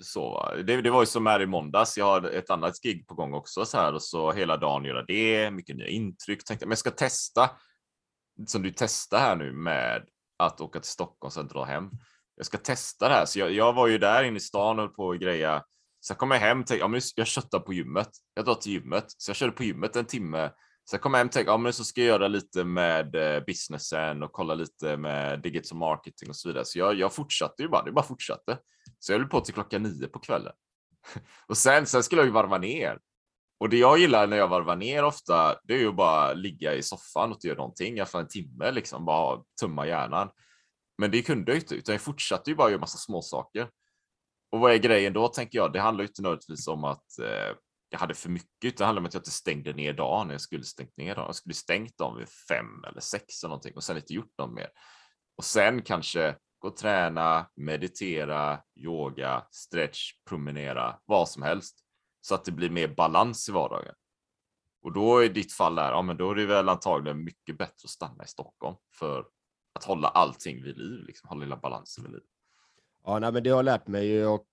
så, 0.02 0.30
va. 0.30 0.54
det, 0.56 0.82
det 0.82 0.90
var 0.90 1.02
ju 1.02 1.06
som 1.06 1.26
här 1.26 1.42
i 1.42 1.46
måndags. 1.46 1.98
Jag 1.98 2.04
har 2.04 2.22
ett 2.22 2.50
annat 2.50 2.82
gig 2.82 3.06
på 3.06 3.14
gång 3.14 3.34
också 3.34 3.64
så 3.64 3.78
här 3.78 3.94
och 3.94 4.02
så 4.02 4.32
hela 4.32 4.56
dagen 4.56 4.84
göra 4.84 5.02
det. 5.02 5.50
Mycket 5.50 5.76
nya 5.76 5.88
intryck. 5.88 6.44
Tänkte, 6.44 6.66
men 6.66 6.70
jag 6.70 6.78
ska 6.78 6.90
testa. 6.90 7.50
Som 8.46 8.62
du 8.62 8.72
testar 8.76 9.18
här 9.18 9.36
nu 9.36 9.52
med 9.52 10.04
att 10.38 10.60
åka 10.60 10.80
till 10.80 10.90
Stockholm 10.90 11.26
och 11.26 11.32
sen 11.32 11.48
dra 11.48 11.64
hem. 11.64 11.90
Jag 12.36 12.46
ska 12.46 12.58
testa 12.58 13.08
det 13.08 13.14
här. 13.14 13.26
Så 13.26 13.38
jag, 13.38 13.52
jag 13.52 13.72
var 13.72 13.86
ju 13.86 13.98
där 13.98 14.24
inne 14.24 14.36
i 14.36 14.40
stan 14.40 14.78
och 14.78 14.84
höll 14.84 14.94
på 14.94 15.06
och 15.06 15.18
greja. 15.18 15.62
Sen 16.06 16.16
kom 16.16 16.30
jag 16.30 16.38
hem 16.38 16.60
och 16.60 16.66
tänkte, 16.66 16.82
ja 16.82 16.88
men 16.88 17.00
jag 17.16 17.26
köttar 17.26 17.58
på 17.58 17.72
gymmet. 17.72 18.10
Jag 18.34 18.44
drar 18.44 18.54
till 18.54 18.72
gymmet. 18.72 19.04
Så 19.08 19.30
jag 19.30 19.36
körde 19.36 19.52
på 19.52 19.64
gymmet 19.64 19.96
en 19.96 20.04
timme. 20.04 20.50
Sen 20.90 21.00
kom 21.00 21.14
jag 21.14 21.18
hem 21.18 21.26
och 21.26 21.32
tänkte, 21.32 21.50
ja 21.50 21.56
men 21.56 21.72
så 21.72 21.84
ska 21.84 22.00
jag 22.00 22.08
göra 22.08 22.28
lite 22.28 22.64
med 22.64 23.14
eh, 23.14 23.44
businessen 23.44 24.22
och 24.22 24.32
kolla 24.32 24.54
lite 24.54 24.96
med 24.96 25.42
digital 25.42 25.78
marketing 25.78 26.28
och 26.28 26.36
så 26.36 26.48
vidare. 26.48 26.64
Så 26.64 26.78
jag, 26.78 26.94
jag 26.94 27.14
fortsatte 27.14 27.62
ju 27.62 27.68
bara, 27.68 27.82
det 27.82 27.92
bara 27.92 28.04
fortsatte. 28.04 28.58
Så 28.98 29.12
jag 29.12 29.18
höll 29.18 29.28
på 29.28 29.40
till 29.40 29.54
klockan 29.54 29.82
nio 29.82 30.08
på 30.08 30.18
kvällen. 30.18 30.52
Och 31.46 31.56
sen, 31.56 31.86
sen 31.86 32.02
skulle 32.02 32.20
jag 32.20 32.26
ju 32.26 32.32
varva 32.32 32.58
ner. 32.58 32.98
Och 33.60 33.68
det 33.68 33.76
jag 33.76 33.98
gillar 33.98 34.26
när 34.26 34.36
jag 34.36 34.48
varvar 34.48 34.76
ner 34.76 35.04
ofta, 35.04 35.60
det 35.64 35.74
är 35.74 35.78
ju 35.78 35.92
bara 35.92 36.32
ligga 36.32 36.74
i 36.74 36.82
soffan 36.82 37.30
och 37.30 37.36
inte 37.36 37.46
göra 37.46 37.56
någonting, 37.58 37.96
i 37.96 38.00
alla 38.00 38.06
fall 38.06 38.20
en 38.20 38.28
timme 38.28 38.70
liksom, 38.70 39.04
bara 39.04 39.42
tumma 39.60 39.86
hjärnan. 39.86 40.30
Men 40.98 41.10
det 41.10 41.22
kunde 41.22 41.52
jag 41.52 41.60
inte, 41.60 41.74
utan 41.74 41.92
jag 41.92 42.02
fortsatte 42.02 42.50
ju 42.50 42.56
bara 42.56 42.70
göra 42.70 42.80
massa 42.80 42.98
småsaker. 42.98 43.68
Och 44.50 44.60
vad 44.60 44.72
är 44.72 44.76
grejen 44.76 45.12
då, 45.12 45.28
tänker 45.28 45.58
jag? 45.58 45.72
Det 45.72 45.80
handlar 45.80 46.02
ju 46.02 46.08
inte 46.08 46.22
nödvändigtvis 46.22 46.68
om 46.68 46.84
att 46.84 47.18
eh, 47.18 47.56
jag 47.88 47.98
hade 47.98 48.14
för 48.14 48.28
mycket, 48.28 48.64
utan 48.64 48.78
det 48.78 48.84
handlade 48.84 49.02
om 49.02 49.06
att 49.06 49.14
jag 49.14 49.20
inte 49.20 49.30
stängde 49.30 49.72
ner 49.72 49.92
dagen 49.92 50.30
jag 50.30 50.40
skulle 50.40 50.64
stängt 50.64 50.96
ner 50.96 51.14
dagen. 51.14 51.26
Jag 51.26 51.34
skulle 51.34 51.54
stängt 51.54 51.98
dem 51.98 52.16
vid 52.16 52.28
fem 52.28 52.84
eller 52.84 53.00
sex 53.00 53.42
eller 53.42 53.48
någonting 53.48 53.74
och 53.76 53.84
sen 53.84 53.96
inte 53.96 54.12
gjort 54.12 54.38
något 54.38 54.52
mer. 54.52 54.68
Och 55.36 55.44
sen 55.44 55.82
kanske 55.82 56.36
gå 56.58 56.68
och 56.68 56.76
träna, 56.76 57.50
meditera, 57.56 58.60
yoga, 58.76 59.46
stretch, 59.50 60.12
promenera, 60.28 60.98
vad 61.04 61.28
som 61.28 61.42
helst. 61.42 61.78
Så 62.20 62.34
att 62.34 62.44
det 62.44 62.52
blir 62.52 62.70
mer 62.70 62.88
balans 62.88 63.48
i 63.48 63.52
vardagen. 63.52 63.94
Och 64.82 64.92
då 64.92 65.24
i 65.24 65.28
ditt 65.28 65.52
fall 65.52 65.74
där, 65.74 65.90
ja 65.90 66.02
men 66.02 66.16
då 66.16 66.30
är 66.30 66.34
det 66.34 66.46
väl 66.46 66.68
antagligen 66.68 67.24
mycket 67.24 67.58
bättre 67.58 67.84
att 67.84 67.90
stanna 67.90 68.24
i 68.24 68.28
Stockholm 68.28 68.76
för 68.98 69.26
att 69.72 69.84
hålla 69.84 70.08
allting 70.08 70.62
vid 70.62 70.78
liv, 70.78 71.04
liksom 71.06 71.28
hålla 71.28 71.44
hela 71.44 71.56
balansen 71.56 72.04
vid 72.04 72.12
liv. 72.12 72.22
Ja, 73.04 73.18
nej, 73.18 73.32
men 73.32 73.42
det 73.42 73.50
har 73.50 73.56
jag 73.56 73.64
lärt 73.64 73.86
mig. 73.86 74.26
och 74.26 74.46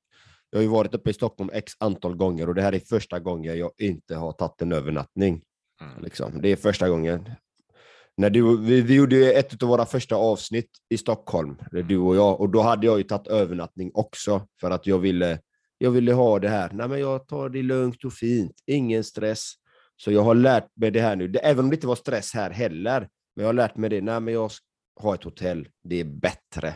jag 0.53 0.57
har 0.57 0.63
ju 0.63 0.69
varit 0.69 0.95
uppe 0.95 1.09
i 1.09 1.13
Stockholm 1.13 1.49
x 1.53 1.73
antal 1.79 2.15
gånger 2.15 2.49
och 2.49 2.55
det 2.55 2.61
här 2.61 2.73
är 2.73 2.79
första 2.79 3.19
gången 3.19 3.57
jag 3.57 3.71
inte 3.77 4.15
har 4.15 4.31
tagit 4.31 4.61
en 4.61 4.71
övernattning. 4.71 5.41
Mm. 5.81 6.03
Liksom. 6.03 6.41
Det 6.41 6.49
är 6.49 6.55
första 6.55 6.89
gången. 6.89 7.29
När 8.17 8.29
du, 8.29 8.57
vi, 8.57 8.81
vi 8.81 8.95
gjorde 8.95 9.15
ju 9.15 9.31
ett 9.31 9.63
av 9.63 9.69
våra 9.69 9.85
första 9.85 10.15
avsnitt 10.15 10.69
i 10.89 10.97
Stockholm, 10.97 11.57
det 11.71 11.79
är 11.79 11.83
du 11.83 11.97
och 11.97 12.15
jag, 12.15 12.41
och 12.41 12.49
då 12.49 12.61
hade 12.61 12.85
jag 12.85 12.97
ju 12.97 13.03
tagit 13.03 13.27
övernattning 13.27 13.91
också 13.93 14.47
för 14.61 14.71
att 14.71 14.87
jag 14.87 14.99
ville, 14.99 15.39
jag 15.77 15.91
ville 15.91 16.13
ha 16.13 16.39
det 16.39 16.49
här. 16.49 16.69
Nej, 16.73 16.87
men 16.87 16.99
jag 16.99 17.27
tar 17.27 17.49
det 17.49 17.61
lugnt 17.61 18.05
och 18.05 18.13
fint, 18.13 18.55
ingen 18.65 19.03
stress. 19.03 19.53
Så 19.95 20.11
jag 20.11 20.21
har 20.21 20.35
lärt 20.35 20.67
mig 20.75 20.91
det 20.91 21.01
här 21.01 21.15
nu, 21.15 21.33
även 21.43 21.65
om 21.65 21.69
det 21.69 21.75
inte 21.75 21.87
var 21.87 21.95
stress 21.95 22.33
här 22.33 22.49
heller. 22.49 22.99
Men 23.35 23.43
jag 23.43 23.47
har 23.47 23.53
lärt 23.53 23.77
mig 23.77 23.89
det, 23.89 24.01
nej 24.01 24.19
men 24.19 24.33
jag 24.33 24.51
ska 24.51 24.65
ha 24.99 25.15
ett 25.15 25.23
hotell, 25.23 25.67
det 25.83 25.99
är 25.99 26.05
bättre. 26.05 26.75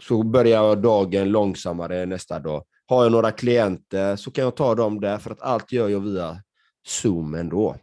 Så 0.00 0.22
börjar 0.22 0.64
jag 0.64 0.82
dagen 0.82 1.28
långsammare 1.28 2.06
nästa 2.06 2.38
dag. 2.38 2.64
Har 2.86 3.02
jag 3.02 3.12
några 3.12 3.32
klienter 3.32 4.16
så 4.16 4.30
kan 4.30 4.44
jag 4.44 4.56
ta 4.56 4.74
dem 4.74 5.00
där, 5.00 5.18
för 5.18 5.30
att 5.30 5.40
allt 5.40 5.72
gör 5.72 5.88
jag 5.88 6.00
via 6.00 6.42
Zoom 6.86 7.34
ändå. 7.34 7.76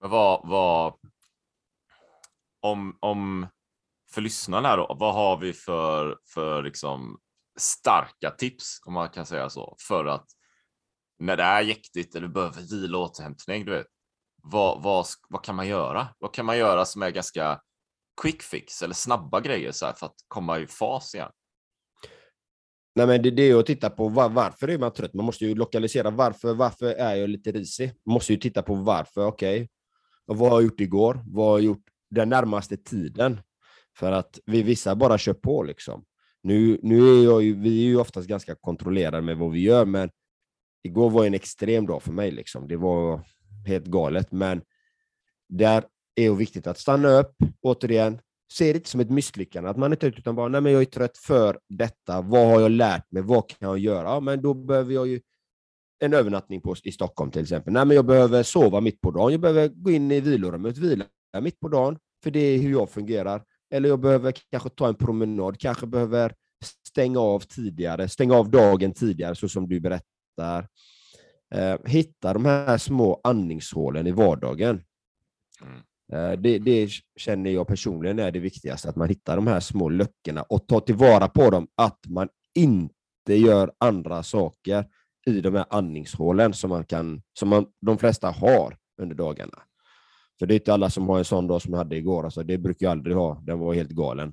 Men 0.00 0.10
vad, 0.10 0.48
vad 0.48 0.94
om, 2.60 2.98
om 3.00 3.46
för 4.10 4.20
lyssnarna 4.20 4.68
här 4.68 4.76
då, 4.76 4.96
vad 4.98 5.14
har 5.14 5.36
vi 5.36 5.52
för, 5.52 6.18
för 6.34 6.62
liksom 6.62 7.18
starka 7.58 8.30
tips, 8.30 8.80
om 8.86 8.92
man 8.92 9.08
kan 9.08 9.26
säga 9.26 9.50
så, 9.50 9.76
för 9.88 10.04
att 10.04 10.26
när 11.18 11.36
det 11.36 11.42
är 11.42 11.60
jäktigt 11.60 12.14
eller 12.14 12.28
behöver 12.28 12.60
vila 12.62 12.98
och 12.98 13.04
återhämtning, 13.04 13.64
du 13.64 13.72
vet, 13.72 13.86
vad, 14.42 14.82
vad, 14.82 15.06
vad 15.28 15.44
kan 15.44 15.54
man 15.54 15.68
göra? 15.68 16.08
Vad 16.18 16.34
kan 16.34 16.46
man 16.46 16.58
göra 16.58 16.84
som 16.84 17.02
är 17.02 17.10
ganska 17.10 17.60
quick 18.22 18.42
fix 18.42 18.82
eller 18.82 18.94
snabba 18.94 19.40
grejer 19.40 19.72
så 19.72 19.86
här 19.86 19.92
för 19.92 20.06
att 20.06 20.16
komma 20.28 20.58
i 20.58 20.66
fas 20.66 21.14
igen? 21.14 21.30
Nej, 22.94 23.06
men 23.06 23.22
det, 23.22 23.30
det 23.30 23.42
är 23.42 23.46
ju 23.46 23.58
att 23.60 23.66
titta 23.66 23.90
på 23.90 24.08
var, 24.08 24.28
varför 24.28 24.68
är 24.68 24.78
man 24.78 24.92
trött. 24.92 25.14
Man 25.14 25.26
måste 25.26 25.46
ju 25.46 25.54
lokalisera 25.54 26.10
varför, 26.10 26.54
varför 26.54 26.86
är 26.86 27.14
jag 27.14 27.30
lite 27.30 27.52
risig? 27.52 27.92
Man 28.06 28.14
måste 28.14 28.32
ju 28.32 28.38
titta 28.38 28.62
på 28.62 28.74
varför, 28.74 29.26
okej. 29.26 29.56
okay. 29.56 29.68
vad 30.26 30.50
har 30.50 30.56
jag 30.56 30.62
gjort 30.62 30.80
igår? 30.80 31.20
Vad 31.26 31.46
har 31.46 31.58
jag 31.58 31.64
gjort 31.64 31.84
den 32.10 32.28
närmaste 32.28 32.76
tiden? 32.76 33.40
För 33.98 34.12
att 34.12 34.38
vi 34.46 34.62
vissa 34.62 34.94
bara 34.94 35.18
kör 35.18 35.34
på 35.34 35.62
liksom. 35.62 36.04
Nu, 36.42 36.78
nu 36.82 37.18
är 37.18 37.24
jag 37.24 37.42
ju, 37.42 37.60
vi 37.60 37.80
är 37.80 37.84
ju 37.84 37.96
oftast 37.96 38.28
ganska 38.28 38.54
kontrollerade 38.54 39.22
med 39.22 39.36
vad 39.36 39.52
vi 39.52 39.60
gör, 39.60 39.84
men 39.84 40.10
igår 40.82 41.10
var 41.10 41.24
en 41.24 41.34
extrem 41.34 41.86
dag 41.86 42.02
för 42.02 42.12
mig. 42.12 42.30
Liksom. 42.30 42.68
Det 42.68 42.76
var 42.76 43.20
helt 43.66 43.86
galet, 43.86 44.32
men 44.32 44.62
där 45.48 45.84
är 46.16 46.30
det 46.30 46.36
viktigt 46.36 46.66
att 46.66 46.78
stanna 46.78 47.08
upp, 47.08 47.34
återigen, 47.62 48.20
se 48.52 48.72
det 48.72 48.76
inte 48.76 48.88
som 48.88 49.00
ett 49.00 49.10
misslyckande, 49.10 49.70
att 49.70 49.76
man 49.76 49.92
inte 49.92 50.06
är 50.06 50.10
trött, 50.10 50.18
utan 50.18 50.34
bara, 50.34 50.48
nej 50.48 50.60
men 50.60 50.72
jag 50.72 50.82
är 50.82 50.86
trött 50.86 51.18
för 51.18 51.58
detta, 51.68 52.20
vad 52.20 52.46
har 52.46 52.60
jag 52.60 52.70
lärt 52.70 53.12
mig, 53.12 53.22
vad 53.22 53.48
kan 53.48 53.68
jag 53.68 53.78
göra? 53.78 54.08
Ja, 54.08 54.20
men 54.20 54.42
då 54.42 54.54
behöver 54.54 54.94
jag 54.94 55.06
ju 55.06 55.20
en 55.98 56.14
övernattning 56.14 56.60
på, 56.60 56.74
i 56.82 56.92
Stockholm 56.92 57.30
till 57.30 57.42
exempel. 57.42 57.72
Nej 57.72 57.84
men 57.84 57.96
jag 57.96 58.06
behöver 58.06 58.42
sova 58.42 58.80
mitt 58.80 59.00
på 59.00 59.10
dagen, 59.10 59.32
jag 59.32 59.40
behöver 59.40 59.68
gå 59.68 59.90
in 59.90 60.10
i 60.10 60.20
vilorummet, 60.20 60.78
vila 60.78 61.04
mitt 61.40 61.60
på 61.60 61.68
dagen, 61.68 61.98
för 62.22 62.30
det 62.30 62.40
är 62.40 62.58
hur 62.58 62.70
jag 62.70 62.90
fungerar. 62.90 63.42
Eller 63.70 63.88
jag 63.88 64.00
behöver 64.00 64.34
kanske 64.50 64.68
ta 64.68 64.88
en 64.88 64.94
promenad, 64.94 65.60
kanske 65.60 65.86
behöver 65.86 66.34
stänga 66.88 67.20
av 67.20 67.40
tidigare, 67.40 68.08
stänga 68.08 68.34
av 68.34 68.50
dagen 68.50 68.92
tidigare, 68.92 69.34
så 69.34 69.48
som 69.48 69.68
du 69.68 69.80
berättar. 69.80 70.68
Eh, 71.54 71.76
hitta 71.84 72.32
de 72.32 72.44
här 72.44 72.78
små 72.78 73.20
andningshålen 73.24 74.06
i 74.06 74.12
vardagen. 74.12 74.82
Mm. 75.62 75.82
Eh, 76.12 76.32
det, 76.32 76.58
det 76.58 76.90
känner 77.16 77.50
jag 77.50 77.66
personligen 77.66 78.18
är 78.18 78.30
det 78.30 78.38
viktigaste, 78.38 78.88
att 78.88 78.96
man 78.96 79.08
hittar 79.08 79.36
de 79.36 79.46
här 79.46 79.60
små 79.60 79.88
luckorna 79.88 80.42
och 80.42 80.66
tar 80.66 80.80
tillvara 80.80 81.28
på 81.28 81.50
dem, 81.50 81.68
att 81.74 82.00
man 82.08 82.28
inte 82.54 82.90
gör 83.26 83.72
andra 83.78 84.22
saker 84.22 84.86
i 85.26 85.40
de 85.40 85.54
här 85.54 85.66
andningshålen 85.70 86.54
som, 86.54 86.70
man 86.70 86.84
kan, 86.84 87.22
som 87.38 87.48
man, 87.48 87.66
de 87.80 87.98
flesta 87.98 88.30
har 88.30 88.76
under 89.02 89.16
dagarna. 89.16 89.62
För 90.38 90.46
det 90.46 90.54
är 90.54 90.56
inte 90.56 90.74
alla 90.74 90.90
som 90.90 91.08
har 91.08 91.18
en 91.18 91.24
sån 91.24 91.46
dag 91.46 91.62
som 91.62 91.72
jag 91.72 91.78
hade 91.78 91.96
igår, 91.96 92.24
alltså, 92.24 92.42
det 92.42 92.58
brukar 92.58 92.86
jag 92.86 92.90
aldrig 92.90 93.16
ha, 93.16 93.42
den 93.46 93.58
var 93.58 93.74
helt 93.74 93.90
galen. 93.90 94.32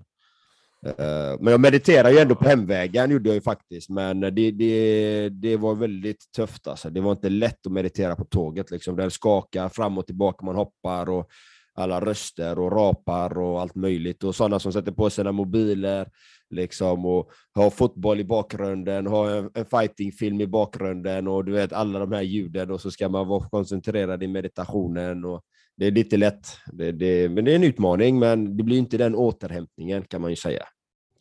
Eh, 0.85 1.39
men 1.39 1.51
jag 1.51 1.59
mediterar 1.59 2.09
ju 2.09 2.17
ändå 2.17 2.35
på 2.35 2.45
hemvägen, 2.45 3.11
gjorde 3.11 3.29
jag 3.29 3.35
ju 3.35 3.41
faktiskt. 3.41 3.89
Men 3.89 4.19
det, 4.19 4.51
det, 4.51 5.29
det 5.29 5.57
var 5.57 5.75
väldigt 5.75 6.31
tufft. 6.35 6.67
Alltså. 6.67 6.89
Det 6.89 7.01
var 7.01 7.11
inte 7.11 7.29
lätt 7.29 7.65
att 7.65 7.71
meditera 7.71 8.15
på 8.15 8.25
tåget. 8.25 8.71
Liksom. 8.71 8.95
den 8.95 9.11
skakar 9.11 9.69
fram 9.69 9.97
och 9.97 10.05
tillbaka, 10.05 10.45
man 10.45 10.55
hoppar 10.55 11.09
och 11.09 11.29
alla 11.73 11.99
röster 11.99 12.59
och 12.59 12.71
rapar 12.71 13.37
och 13.37 13.61
allt 13.61 13.75
möjligt. 13.75 14.23
Och 14.23 14.35
sådana 14.35 14.59
som 14.59 14.73
sätter 14.73 14.91
på 14.91 15.09
sina 15.09 15.31
mobiler 15.31 16.09
liksom, 16.49 17.05
och 17.05 17.31
har 17.55 17.69
fotboll 17.69 18.19
i 18.19 18.23
bakgrunden, 18.23 19.07
har 19.07 19.29
en, 19.29 19.51
en 19.53 19.65
fightingfilm 19.65 20.41
i 20.41 20.47
bakgrunden 20.47 21.27
och 21.27 21.45
du 21.45 21.51
vet 21.51 21.73
alla 21.73 21.99
de 21.99 22.11
här 22.11 22.21
ljuden 22.21 22.71
och 22.71 22.81
så 22.81 22.91
ska 22.91 23.09
man 23.09 23.27
vara 23.27 23.49
koncentrerad 23.49 24.23
i 24.23 24.27
meditationen. 24.27 25.25
Och 25.25 25.43
det 25.77 25.87
är 25.87 25.91
lite 25.91 26.17
lätt, 26.17 26.47
det, 26.65 26.91
det, 26.91 27.29
men 27.29 27.45
det 27.45 27.51
är 27.51 27.55
en 27.55 27.63
utmaning, 27.63 28.19
men 28.19 28.57
det 28.57 28.63
blir 28.63 28.77
inte 28.77 28.97
den 28.97 29.15
återhämtningen 29.15 30.05
kan 30.05 30.21
man 30.21 30.29
ju 30.29 30.35
säga. 30.35 30.65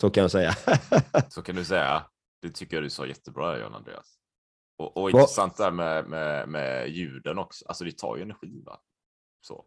Så 0.01 0.11
kan 0.11 0.23
jag 0.23 0.31
säga. 0.31 0.53
Så 1.29 1.43
kan 1.43 1.57
du 1.57 1.65
säga. 1.65 2.07
Det 2.43 2.51
tycker 2.51 2.77
jag 2.77 2.85
du 2.85 2.91
sa 2.91 3.07
jättebra 3.07 3.59
John 3.59 3.75
Andreas. 3.75 4.19
Och, 4.79 4.97
och 4.97 5.11
intressant 5.11 5.57
där 5.57 5.71
med, 5.71 6.09
med, 6.09 6.49
med 6.49 6.88
ljuden 6.88 7.38
också. 7.38 7.65
Alltså 7.69 7.85
det 7.85 7.99
tar 7.99 8.17
ju 8.17 8.23
energi 8.23 8.62
va? 8.67 8.81
Så. 9.41 9.65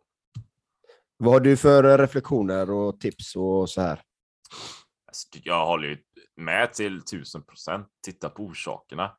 Vad 1.17 1.33
har 1.33 1.39
du 1.39 1.57
för 1.57 1.83
eh, 1.83 1.97
reflektioner 1.97 2.71
och 2.71 2.99
tips 2.99 3.35
och 3.35 3.69
så 3.69 3.81
här? 3.81 4.01
Alltså, 5.07 5.27
jag 5.43 5.65
håller 5.65 5.87
ju 5.87 5.97
med 6.35 6.73
till 6.73 7.01
tusen 7.01 7.43
procent. 7.43 7.87
Titta 8.05 8.29
på 8.29 8.43
orsakerna. 8.43 9.17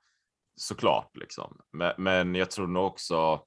Såklart 0.61 1.17
liksom. 1.17 1.61
Men, 1.73 1.93
men 1.99 2.35
jag 2.35 2.51
tror 2.51 2.67
nog 2.67 2.87
också 2.87 3.43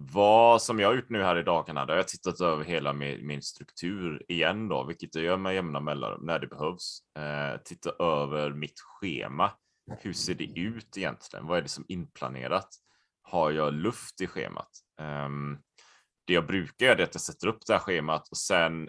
vad 0.00 0.62
som 0.62 0.80
jag 0.80 0.88
har 0.88 0.94
gjort 0.94 1.10
nu 1.10 1.22
här 1.22 1.38
i 1.38 1.42
dagarna, 1.42 1.86
där 1.86 1.92
har 1.92 1.98
jag 1.98 2.08
tittat 2.08 2.40
över 2.40 2.64
hela 2.64 2.92
min, 2.92 3.26
min 3.26 3.42
struktur 3.42 4.24
igen 4.28 4.68
då, 4.68 4.84
vilket 4.84 5.14
jag 5.14 5.24
gör 5.24 5.36
med 5.36 5.54
jämna 5.54 5.80
mellanrum 5.80 6.26
när 6.26 6.38
det 6.38 6.46
behövs. 6.46 7.00
Eh, 7.18 7.60
titta 7.64 7.90
över 8.04 8.50
mitt 8.50 8.80
schema. 8.80 9.50
Hur 10.00 10.12
ser 10.12 10.34
det 10.34 10.60
ut 10.60 10.96
egentligen? 10.96 11.46
Vad 11.46 11.58
är 11.58 11.62
det 11.62 11.68
som 11.68 11.84
är 11.88 11.92
inplanerat? 11.92 12.68
Har 13.22 13.50
jag 13.50 13.74
luft 13.74 14.20
i 14.20 14.26
schemat? 14.26 14.70
Ehm, 15.00 15.58
det 16.26 16.32
jag 16.32 16.46
brukar 16.46 16.86
göra 16.86 16.98
är 16.98 17.02
att 17.02 17.14
jag 17.14 17.20
sätter 17.20 17.46
upp 17.46 17.66
det 17.66 17.72
här 17.72 17.80
schemat 17.80 18.28
och 18.28 18.36
sen 18.36 18.88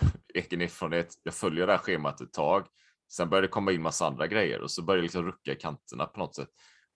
egen 0.34 0.60
erfarenhet, 0.60 1.14
jag 1.22 1.34
följer 1.34 1.66
det 1.66 1.72
här 1.72 1.78
schemat 1.78 2.20
ett 2.20 2.32
tag. 2.32 2.66
Sen 3.12 3.28
börjar 3.28 3.42
det 3.42 3.48
komma 3.48 3.72
in 3.72 3.82
massa 3.82 4.06
andra 4.06 4.26
grejer 4.26 4.60
och 4.60 4.70
så 4.70 4.82
börjar 4.82 4.96
det 4.96 5.02
liksom 5.02 5.26
rucka 5.26 5.52
i 5.52 5.56
kanterna 5.56 6.06
på 6.06 6.18
något 6.18 6.34
sätt. 6.34 6.48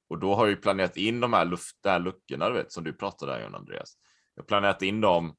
Och 0.09 0.19
då 0.19 0.35
har 0.35 0.47
jag 0.47 0.51
ju 0.51 0.57
planerat 0.57 0.97
in 0.97 1.21
de 1.21 1.33
här, 1.33 1.45
luft, 1.45 1.77
de 1.81 1.89
här 1.89 2.01
luckorna, 2.01 2.49
du 2.49 2.55
vet, 2.55 2.73
som 2.73 2.85
du 2.85 2.93
pratade 2.93 3.47
om 3.47 3.55
Andreas. 3.55 3.93
Jag 4.35 4.43
har 4.43 4.47
planerat 4.47 4.83
in 4.83 5.01
dem 5.01 5.37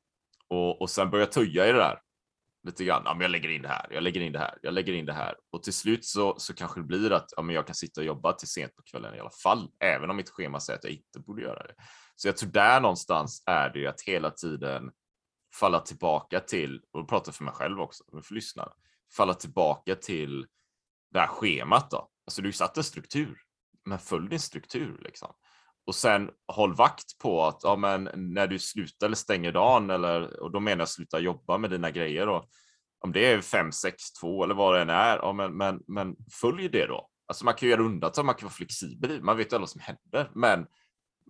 och, 0.48 0.82
och 0.82 0.90
sen 0.90 1.10
börjar 1.10 1.26
jag 1.26 1.32
töja 1.32 1.68
i 1.68 1.72
det 1.72 1.78
där. 1.78 2.00
Lite 2.64 2.84
grann. 2.84 3.02
Ja, 3.06 3.14
men 3.14 3.22
jag 3.22 3.32
lägger 3.32 3.50
in 3.50 3.62
det 3.62 3.68
här, 3.68 3.88
jag 3.92 4.04
lägger 4.04 4.22
in 4.22 4.32
det 4.32 4.40
här, 4.40 4.58
jag 4.62 4.74
lägger 4.74 4.94
in 4.94 5.06
det 5.06 5.14
här. 5.14 5.36
Och 5.52 5.64
till 5.64 5.74
slut 5.74 6.06
så, 6.06 6.36
så 6.40 6.54
kanske 6.54 6.80
det 6.80 6.84
blir 6.84 7.12
att 7.12 7.30
ja, 7.36 7.42
men 7.42 7.56
jag 7.56 7.66
kan 7.66 7.76
sitta 7.76 8.02
och 8.02 8.08
jobba 8.08 8.34
till 8.34 8.48
sent 8.48 8.76
på 8.76 8.84
kvällen 8.84 9.16
i 9.16 9.20
alla 9.20 9.32
fall, 9.44 9.70
även 9.80 10.10
om 10.10 10.16
mitt 10.16 10.30
schema 10.30 10.60
säger 10.60 10.78
att 10.78 10.84
jag 10.84 10.94
inte 10.94 11.20
borde 11.20 11.42
göra 11.42 11.64
det. 11.64 11.74
Så 12.22 12.28
jag 12.28 12.38
tror 12.38 12.50
där 12.50 12.80
någonstans 12.80 13.44
är 13.46 13.70
det 13.70 13.80
ju 13.80 13.88
att 13.88 14.02
hela 14.02 14.32
tiden 14.32 14.92
falla 15.56 15.80
tillbaka 15.80 16.40
till, 16.40 16.82
och 16.92 17.10
prata 17.10 17.32
för 17.32 17.44
mig 17.44 17.54
själv 17.54 17.80
också, 17.80 18.04
men 18.12 18.24
för 18.24 18.34
lyssnare, 18.34 18.72
falla 19.18 19.34
tillbaka 19.34 19.96
till 19.96 20.48
det 21.12 21.20
här 21.20 21.28
schemat 21.28 21.92
då. 21.92 22.10
Alltså 22.26 22.42
du 22.42 22.52
satt 22.52 22.78
en 22.78 22.84
struktur, 22.84 23.42
men 23.86 24.00
följ 24.00 24.30
din 24.30 24.40
struktur 24.40 25.02
liksom. 25.04 25.34
Och 25.86 25.96
sen 25.96 26.30
håll 26.48 26.76
vakt 26.76 27.18
på 27.18 27.44
att 27.46 27.60
ja, 27.64 27.76
men 27.76 28.10
när 28.16 28.48
du 28.48 28.60
slutar 28.60 29.06
eller 29.06 29.16
stänger 29.16 29.52
dagen, 29.52 29.90
eller, 29.90 30.40
och 30.40 30.52
då 30.52 30.60
menar 30.60 30.82
jag 30.82 30.90
sluta 30.90 31.20
jobba 31.20 31.58
med 31.58 31.70
dina 31.70 31.92
grejer, 31.92 32.28
och, 32.30 32.46
om 33.00 33.12
det 33.12 33.26
är 33.26 33.42
5, 33.42 33.72
6, 33.72 34.12
2 34.12 34.44
eller 34.44 34.56
vad 34.56 34.76
det 34.76 34.82
än 34.82 34.90
är, 34.90 35.18
ja, 35.18 35.34
men, 35.34 35.58
men, 35.58 35.84
men 35.88 36.16
följ 36.42 36.70
det 36.70 36.86
då. 36.86 37.10
Alltså 37.28 37.46
man 37.46 37.54
kan 37.54 37.68
ju 37.68 37.72
göra 37.72 37.84
undantag, 37.84 38.26
man 38.26 38.36
kan 38.36 38.46
vara 38.46 38.54
flexibel, 38.54 39.24
man 39.24 39.38
vet 39.38 39.52
ju 39.52 39.56
alla 39.56 39.68
som 39.68 39.82
händer, 39.82 40.32
men, 40.36 40.68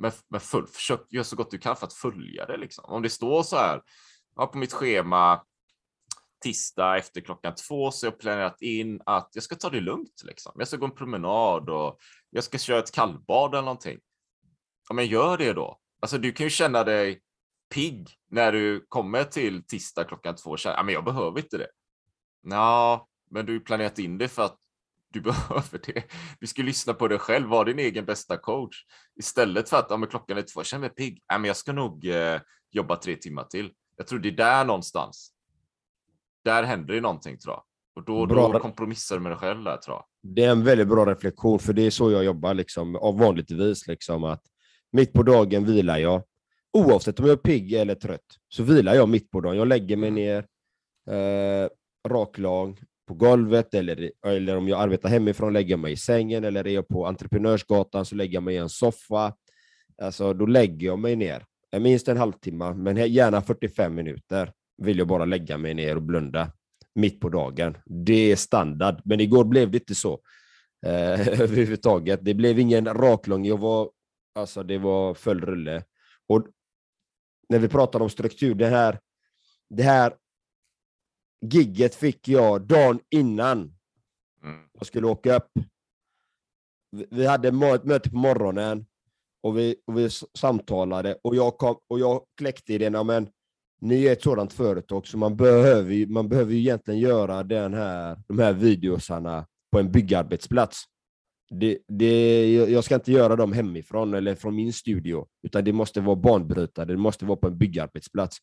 men, 0.02 0.12
men 0.30 0.40
full, 0.40 0.68
försök 0.68 1.06
göra 1.10 1.24
så 1.24 1.36
gott 1.36 1.52
du 1.52 1.58
kan 1.58 1.76
för 1.76 1.88
att 1.88 1.94
följa 1.94 2.46
det. 2.46 2.58
Liksom. 2.58 2.86
Om 2.86 3.02
det 3.02 3.10
står 3.10 3.44
så 3.44 3.58
här, 3.58 3.82
ja, 4.36 4.48
på 4.48 4.58
mitt 4.58 4.74
schema 4.74 5.44
tisdag 6.44 6.98
efter 6.98 7.22
klockan 7.22 7.56
två 7.56 7.92
så 7.92 8.06
har 8.06 8.12
jag 8.12 8.20
planerat 8.20 8.62
in 8.62 9.02
att 9.06 9.30
jag 9.34 9.44
ska 9.44 9.56
ta 9.56 9.70
det 9.70 9.80
lugnt. 9.80 10.22
Liksom. 10.24 10.52
Jag 10.58 10.68
ska 10.68 10.78
gå 10.78 10.86
en 10.86 10.96
promenad 10.96 11.70
och 11.70 11.98
jag 12.30 12.44
ska 12.44 12.58
köra 12.58 12.80
ett 12.80 12.92
kallbad 12.92 13.54
eller 13.54 13.62
någonting. 13.62 14.00
Ja, 14.90 14.96
men 14.96 15.08
gör 15.08 15.38
det 15.38 15.54
då. 15.54 15.80
Alltså, 16.02 16.18
du 16.18 16.32
kan 16.32 16.46
ju 16.46 16.50
känna 16.50 16.84
dig 16.84 17.22
pigg 17.74 18.10
när 18.30 18.52
du 18.52 18.86
kommer 18.90 19.24
till 19.24 19.64
tisdag 19.68 20.04
klockan 20.04 20.36
två 20.36 20.50
och 20.50 20.60
känner 20.60 20.78
ja, 20.78 20.84
men 20.84 20.94
jag 20.94 21.04
behöver 21.04 21.40
inte 21.40 21.58
det. 21.58 21.70
Ja, 22.42 23.08
men 23.30 23.46
du 23.46 23.54
har 23.54 23.60
planerat 23.60 24.00
in 24.00 24.18
det 24.18 24.28
för 24.28 24.44
att 24.44 24.58
du 25.12 25.22
behöver 25.32 25.82
det. 25.86 26.04
Du 26.40 26.48
ska 26.48 26.62
lyssna 26.62 26.94
på 26.94 27.08
dig 27.08 27.20
själv, 27.20 27.48
vara 27.48 27.64
din 27.64 27.80
egen 27.80 28.06
bästa 28.06 28.38
coach. 28.38 28.76
Istället 29.20 29.70
för 29.70 29.78
att 29.78 29.88
ja, 29.90 29.98
men 29.98 30.10
klockan 30.10 30.38
är 30.38 30.42
två, 30.42 30.60
jag 30.60 30.66
känner 30.66 30.82
mig 30.82 30.90
pigg. 30.90 31.24
Ja, 31.28 31.38
men 31.38 31.48
jag 31.48 31.58
ska 31.58 31.74
nog 31.74 32.06
eh, 32.08 32.40
jobba 32.72 32.96
tre 32.96 33.16
timmar 33.16 33.44
till. 33.44 33.72
Jag 33.98 34.08
tror 34.08 34.20
det 34.20 34.30
är 34.30 34.32
där 34.32 34.66
någonstans. 34.66 35.32
Där 36.44 36.64
händer 36.64 36.94
det 36.94 37.02
någonting 37.02 37.38
tror 37.38 37.54
jag. 37.54 37.64
Och 37.96 38.06
då, 38.06 38.26
Bra. 38.26 38.52
då 38.52 38.60
kompromissar 38.60 39.16
du 39.16 39.22
med 39.22 39.32
dig 39.32 39.40
själv 39.40 39.64
där 39.64 39.78
tror 39.78 39.96
jag. 39.96 40.06
Det 40.36 40.44
är 40.44 40.52
en 40.52 40.64
väldigt 40.64 40.88
bra 40.88 41.06
reflektion, 41.06 41.60
för 41.60 41.74
det 41.74 41.82
är 41.82 41.90
så 41.90 42.12
jag 42.12 42.24
jobbar 42.24 42.54
liksom, 42.54 42.96
av 42.96 43.20
vanligtvis. 43.20 43.88
Liksom, 43.88 44.24
att 44.24 44.44
mitt 44.92 45.14
på 45.14 45.24
dagen 45.24 45.66
vilar 45.66 45.98
jag. 45.98 46.24
Oavsett 46.74 47.20
om 47.20 47.26
jag 47.26 47.34
är 47.34 47.38
pigg 47.38 47.74
eller 47.74 47.96
trött, 47.96 48.26
så 48.48 48.64
vilar 48.64 48.94
jag 48.94 49.10
mitt 49.10 49.32
på 49.32 49.42
dagen. 49.42 49.58
Jag 49.58 49.68
lägger 49.68 49.98
mig 49.98 50.12
ner 50.12 50.46
eh, 51.10 51.70
raklång 52.10 52.80
på 53.08 53.14
golvet, 53.14 53.74
eller, 53.74 54.12
eller 54.28 54.58
om 54.58 54.68
jag 54.68 54.82
arbetar 54.82 55.10
hemifrån 55.10 55.54
lägger 55.54 55.70
jag 55.70 55.80
mig 55.80 55.94
i 55.94 55.98
sängen, 55.98 56.44
eller 56.44 56.68
är 56.68 56.72
jag 56.72 56.88
på 56.88 57.06
Entreprenörsgatan 57.06 58.06
så 58.06 58.16
lägger 58.16 58.34
jag 58.34 58.44
mig 58.44 58.56
i 58.56 58.58
en 58.58 58.70
soffa. 58.70 59.34
Alltså, 60.02 60.34
då 60.34 60.46
lägger 60.46 60.88
jag 60.88 61.00
mig 61.00 61.16
ner. 61.16 61.46
Minst 61.80 62.08
en 62.08 62.18
halvtimme, 62.18 62.74
men 62.74 63.12
gärna 63.12 63.42
45 63.42 63.96
minuter 63.96 64.52
vill 64.78 64.98
jag 64.98 65.08
bara 65.08 65.26
lägga 65.26 65.58
mig 65.58 65.74
ner 65.74 65.96
och 65.96 66.02
blunda 66.02 66.52
mitt 66.96 67.20
på 67.20 67.30
dagen. 67.30 67.78
Det 67.86 68.32
är 68.32 68.36
standard, 68.36 69.02
men 69.06 69.20
igår 69.20 69.44
blev 69.44 69.72
det 69.72 69.78
inte 69.78 69.96
så 69.96 70.14
eh, 70.86 71.40
överhuvudtaget. 71.42 72.20
Det 72.24 72.34
blev 72.34 72.60
ingen 72.60 72.86
raklång, 72.86 73.46
jag 73.46 73.58
var, 73.58 73.90
alltså 74.36 74.64
det 74.64 74.78
var 74.78 75.14
full 75.14 75.42
rulle. 75.42 75.84
Och 76.28 76.48
när 77.50 77.60
vi 77.60 77.68
pratar 77.68 78.02
om 78.02 78.10
struktur, 78.10 78.56
det 78.56 78.68
här, 78.68 79.00
det 79.70 79.84
här 79.84 80.14
gigget 81.42 81.96
fick 81.96 82.28
jag 82.28 82.62
dagen 82.68 83.00
innan 83.10 83.74
Mm. 84.44 84.60
jag 84.74 84.88
skulle 84.88 85.08
åka 85.08 85.36
upp. 85.36 85.50
Vi- 87.10 87.26
hade 87.26 87.48
ett 87.48 87.84
möte 87.86 88.10
på 88.10 88.18
morgonen 88.18 88.86
och 89.44 89.58
vi, 89.58 89.76
och 89.88 89.98
vi 89.98 90.10
samtalade 90.38 91.18
och 91.24 91.36
jag, 91.36 91.58
kom, 91.58 91.76
och 91.88 92.00
jag 92.00 92.22
kläckte 92.38 92.74
idén, 92.74 92.94
ja, 92.94 93.04
men 93.04 93.28
ni 93.82 94.06
är 94.06 94.12
ett 94.12 94.22
sådant 94.24 94.54
företag 94.54 95.08
så 95.08 95.18
man 95.18 95.36
behöver, 95.38 95.94
ju- 95.94 96.08
man 96.08 96.30
behöver 96.30 96.54
ju 96.54 96.60
egentligen 96.60 97.00
göra 97.00 97.44
den 97.44 97.74
här, 97.74 98.18
de 98.28 98.40
här 98.40 98.54
videosarna 98.54 99.48
på 99.72 99.80
en 99.80 99.92
byggarbetsplats. 99.92 100.84
Det, 101.50 101.78
det, 101.88 102.54
jag 102.54 102.70
jag 102.70 102.84
ska 102.84 102.96
inte 102.96 103.12
göra 103.12 103.36
dem 103.36 103.54
hemifrån 103.54 104.14
eller 104.14 104.36
från 104.36 104.56
min 104.56 104.74
studio, 104.74 105.28
utan 105.44 105.64
det 105.64 105.74
måste 105.74 106.02
vara 106.02 106.16
banbrytande, 106.16 106.94
det 106.94 107.00
måste 107.00 107.26
vara 107.26 107.38
på 107.38 107.48
en 107.48 107.58
byggarbetsplats. 107.58 108.38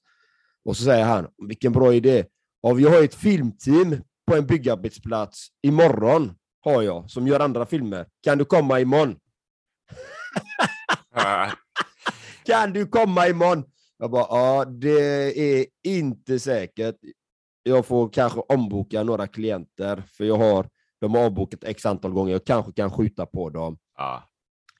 Och 0.65 0.77
så 0.77 0.85
säger 0.85 1.05
han, 1.05 1.29
vilken 1.49 1.73
bra 1.73 1.95
idé. 1.95 2.25
Ja, 2.61 2.73
vi 2.73 2.85
har 2.85 3.05
ett 3.05 3.15
filmteam 3.15 3.97
på 4.27 4.37
en 4.37 4.47
byggarbetsplats 4.47 5.49
imorgon, 5.63 6.35
har 6.61 6.83
jag, 6.83 7.11
som 7.11 7.27
gör 7.27 7.41
andra 7.41 7.67
filmer. 7.67 8.07
Kan 8.23 8.39
du 8.39 8.45
komma 8.45 8.81
imorgon? 8.81 9.17
Kan 12.45 12.73
du 12.73 12.87
komma 12.87 13.29
imorgon? 13.29 13.65
Jag 13.99 14.11
bara, 14.11 14.27
ja, 14.31 14.65
det 14.65 15.61
är 15.61 15.67
inte 15.85 16.39
säkert. 16.39 16.97
Jag 17.63 17.87
får 17.87 18.09
kanske 18.09 18.41
omboka 18.41 19.03
några 19.03 19.27
klienter, 19.27 20.03
för 20.13 20.25
jag 20.25 20.37
har, 20.37 20.69
de 21.01 21.15
har 21.15 21.25
avbokat 21.25 21.65
x 21.65 21.87
antal 21.87 22.13
gånger. 22.13 22.33
Jag 22.33 22.45
kanske 22.45 22.73
kan 22.73 22.91
skjuta 22.91 23.27
på 23.27 23.51
dem. 23.51 23.79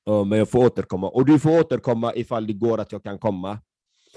Ja, 0.05 0.25
men 0.25 0.39
jag 0.39 0.51
får 0.51 0.65
återkomma. 0.65 1.09
Och 1.09 1.27
du 1.27 1.39
får 1.39 1.61
återkomma 1.61 2.15
ifall 2.15 2.47
det 2.47 2.53
går 2.53 2.81
att 2.81 2.93
jag 2.93 3.03
kan 3.03 3.19
komma. 3.19 3.59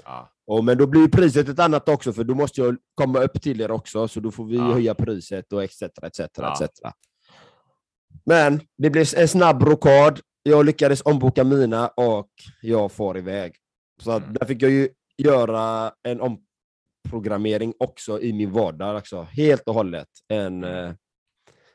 ja, 0.04 0.31
Ja, 0.46 0.62
men 0.62 0.78
då 0.78 0.86
blir 0.86 1.08
priset 1.08 1.48
ett 1.48 1.58
annat 1.58 1.88
också, 1.88 2.12
för 2.12 2.24
då 2.24 2.34
måste 2.34 2.60
jag 2.60 2.76
komma 2.94 3.20
upp 3.20 3.42
till 3.42 3.60
er 3.60 3.70
också, 3.70 4.08
så 4.08 4.20
då 4.20 4.30
får 4.30 4.44
vi 4.46 4.56
Ja. 4.56 4.62
höja 4.72 4.94
priset 4.94 5.52
och 5.52 5.64
etc. 5.64 5.82
etc, 5.82 6.20
Ja. 6.36 6.52
etc. 6.64 6.70
Men 8.24 8.60
det 8.78 8.90
blev 8.90 9.06
en 9.16 9.28
snabb 9.28 9.62
rokad. 9.62 10.20
Jag 10.42 10.66
lyckades 10.66 11.02
omboka 11.04 11.44
mina 11.44 11.88
och 11.88 12.30
jag 12.62 12.92
får 12.92 13.18
iväg. 13.18 13.54
Så 14.02 14.10
Mm. 14.12 14.32
där 14.32 14.46
fick 14.46 14.62
jag 14.62 14.70
ju 14.70 14.88
göra 15.18 15.92
en 16.02 16.20
omprogrammering 16.20 17.74
också 17.78 18.20
i 18.20 18.32
min 18.32 18.52
vardag. 18.52 18.96
Också. 18.96 19.22
Helt 19.22 19.62
och 19.68 19.74
hållet 19.74 20.08
en, 20.28 20.64
Mm. 20.64 20.84
eh, 20.88 20.94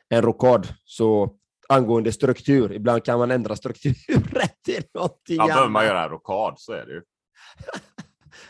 en 0.10 0.22
rokad. 0.22 0.68
Så 0.86 1.36
angående 1.70 2.12
struktur, 2.12 2.74
ibland 2.74 3.04
kan 3.06 3.20
man 3.20 3.32
ändra 3.32 3.56
strukturen 3.56 3.96
till 4.66 4.84
någonting 4.94 5.36
ja 5.38 5.46
behöver 5.46 5.62
annat. 5.62 5.72
man 5.72 5.86
göra 5.86 6.04
en 6.04 6.10
rokad 6.10 6.54
så 6.58 6.74
är 6.74 6.86
det 6.86 6.94
ju. 6.94 7.02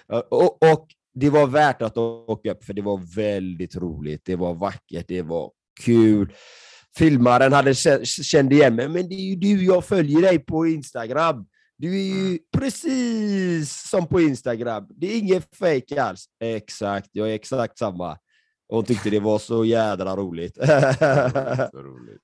Ja, 0.08 0.28
Och, 0.30 0.72
och 0.74 0.88
det 1.14 1.30
var 1.30 1.48
värt 1.48 1.82
att 1.82 1.98
åka 1.98 2.52
upp 2.52 2.64
för 2.64 2.74
det 2.74 2.82
var 2.82 3.16
väldigt 3.16 3.76
roligt. 3.76 4.22
Det 4.26 4.36
var 4.36 4.54
vackert, 4.54 5.06
det 5.08 5.22
var 5.22 5.52
kul. 5.86 6.34
Filmaren 6.98 7.54
hade 7.54 7.76
kände 8.06 8.56
igen 8.56 8.76
mig, 8.76 8.90
men 8.90 9.10
det 9.10 9.16
är 9.16 9.30
ju 9.30 9.36
du, 9.36 9.66
jag 9.66 9.86
följer 9.86 10.22
dig 10.22 10.40
på 10.40 10.68
Instagram. 10.68 11.46
Du 11.78 12.00
är 12.00 12.04
ju 12.04 12.26
mm. 12.28 12.40
precis 12.58 13.90
som 13.90 14.08
på 14.08 14.22
Instagram. 14.22 14.88
Det 14.90 15.08
är 15.08 15.18
inget 15.18 15.56
fake 15.56 16.04
alls. 16.04 16.26
Exakt, 16.40 17.10
jag 17.12 17.30
är 17.30 17.34
exakt 17.34 17.78
samma. 17.78 18.18
Hon 18.70 18.84
tyckte 18.84 19.10
det 19.10 19.20
var 19.20 19.40
så 19.40 19.66
jädra 19.66 20.16
roligt. 20.16 20.58
roligt. 21.74 22.22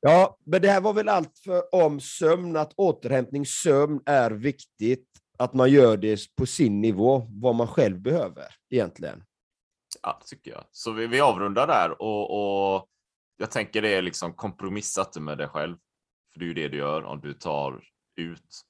Ja, 0.00 0.38
men 0.46 0.62
det 0.62 0.70
här 0.70 0.80
var 0.80 0.92
väl 0.92 1.08
allt 1.08 1.38
för, 1.44 1.74
om 1.74 2.00
sömn, 2.00 2.56
att 2.56 2.72
återhämtning, 2.76 3.46
sömn 3.46 4.00
är 4.06 4.30
viktigt. 4.30 5.08
Att 5.38 5.54
man 5.54 5.70
gör 5.70 5.96
det 5.96 6.36
på 6.36 6.46
sin 6.46 6.80
nivå, 6.80 7.26
vad 7.30 7.54
man 7.54 7.66
själv 7.66 8.00
behöver 8.00 8.46
egentligen. 8.70 9.24
Ja, 10.02 10.20
tycker 10.26 10.50
jag. 10.50 10.64
Så 10.70 10.92
vi, 10.92 11.06
vi 11.06 11.20
avrundar 11.20 11.66
där 11.66 12.02
och, 12.02 12.74
och 12.74 12.88
jag 13.36 13.50
tänker 13.50 13.82
det 13.82 13.94
är 13.94 14.02
liksom 14.02 14.34
kompromissa 14.34 15.02
inte 15.02 15.20
med 15.20 15.38
dig 15.38 15.48
själv. 15.48 15.76
För 16.32 16.40
det 16.40 16.44
är 16.44 16.46
ju 16.46 16.54
det 16.54 16.68
du 16.68 16.76
gör 16.76 17.04
om 17.04 17.20
du 17.20 17.32
tar 17.32 17.84
ut 18.16 18.64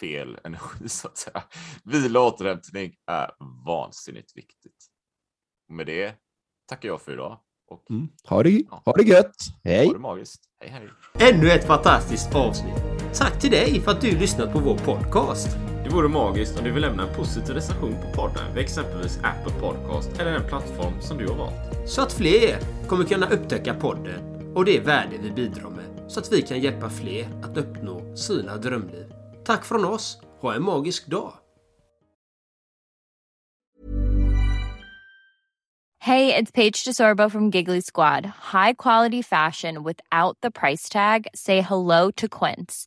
fel 0.00 0.38
energi 0.44 0.88
så 0.88 1.08
att 1.08 1.16
säga. 1.16 1.42
Vila 1.84 2.20
och 2.20 2.26
återhämtning 2.26 2.94
är 3.06 3.30
vansinnigt 3.66 4.36
viktigt. 4.36 4.86
Och 5.68 5.74
med 5.74 5.86
det 5.86 6.14
tackar 6.68 6.88
jag 6.88 7.00
för 7.00 7.12
idag. 7.12 7.40
Och, 7.68 7.90
mm. 7.90 8.08
ha, 8.28 8.42
det, 8.42 8.50
ja. 8.50 8.82
ha 8.84 8.92
det 8.92 9.02
gött! 9.02 9.36
Hej! 9.64 9.86
Ha 9.86 9.92
det 9.92 9.98
magiskt! 9.98 10.40
Hej 10.60 10.70
hej! 10.70 10.88
Ännu 11.32 11.50
ett 11.50 11.66
fantastiskt 11.66 12.34
avsnitt. 12.34 12.76
Tack 13.14 13.40
till 13.40 13.50
dig 13.50 13.80
för 13.80 13.90
att 13.90 14.00
du 14.00 14.18
lyssnat 14.18 14.52
på 14.52 14.58
vår 14.58 14.78
podcast. 14.78 15.65
Det 15.86 15.92
vore 15.92 16.08
magiskt 16.08 16.58
om 16.58 16.64
du 16.64 16.70
vill 16.70 16.82
lämna 16.82 17.02
en 17.02 17.14
positiv 17.14 17.54
recension 17.54 17.96
på 18.02 18.22
podden 18.22 18.54
vid 18.54 18.64
exempelvis 18.64 19.18
Apple 19.22 19.52
Podcast 19.60 20.18
eller 20.18 20.32
den 20.32 20.48
plattform 20.48 21.00
som 21.00 21.18
du 21.18 21.28
har 21.28 21.36
valt. 21.36 21.88
Så 21.88 22.02
att 22.02 22.12
fler 22.12 22.58
kommer 22.88 23.04
kunna 23.04 23.26
upptäcka 23.26 23.74
podden 23.74 24.52
och 24.54 24.64
det 24.64 24.80
värde 24.80 25.16
vi 25.22 25.30
bidrar 25.30 25.70
med 25.70 26.10
så 26.10 26.20
att 26.20 26.32
vi 26.32 26.42
kan 26.42 26.60
hjälpa 26.60 26.90
fler 26.90 27.28
att 27.42 27.56
uppnå 27.56 28.16
sina 28.16 28.56
drömliv. 28.56 29.12
Tack 29.44 29.64
från 29.64 29.84
oss. 29.84 30.20
Ha 30.40 30.54
en 30.54 30.62
magisk 30.62 31.06
dag! 31.06 31.32
Hey, 35.98 36.34
it's 36.34 36.52
Paige 36.54 36.84
DeSorbo 36.84 37.30
from 37.30 37.50
Giggly 37.50 37.80
Squad. 37.82 38.26
High 38.52 38.74
quality 38.78 39.22
fashion 39.22 39.74
without 39.84 40.38
the 40.42 40.50
price 40.50 40.88
tag. 40.92 41.26
Say 41.34 41.60
hello 41.60 42.10
to 42.16 42.28
Quince. 42.28 42.86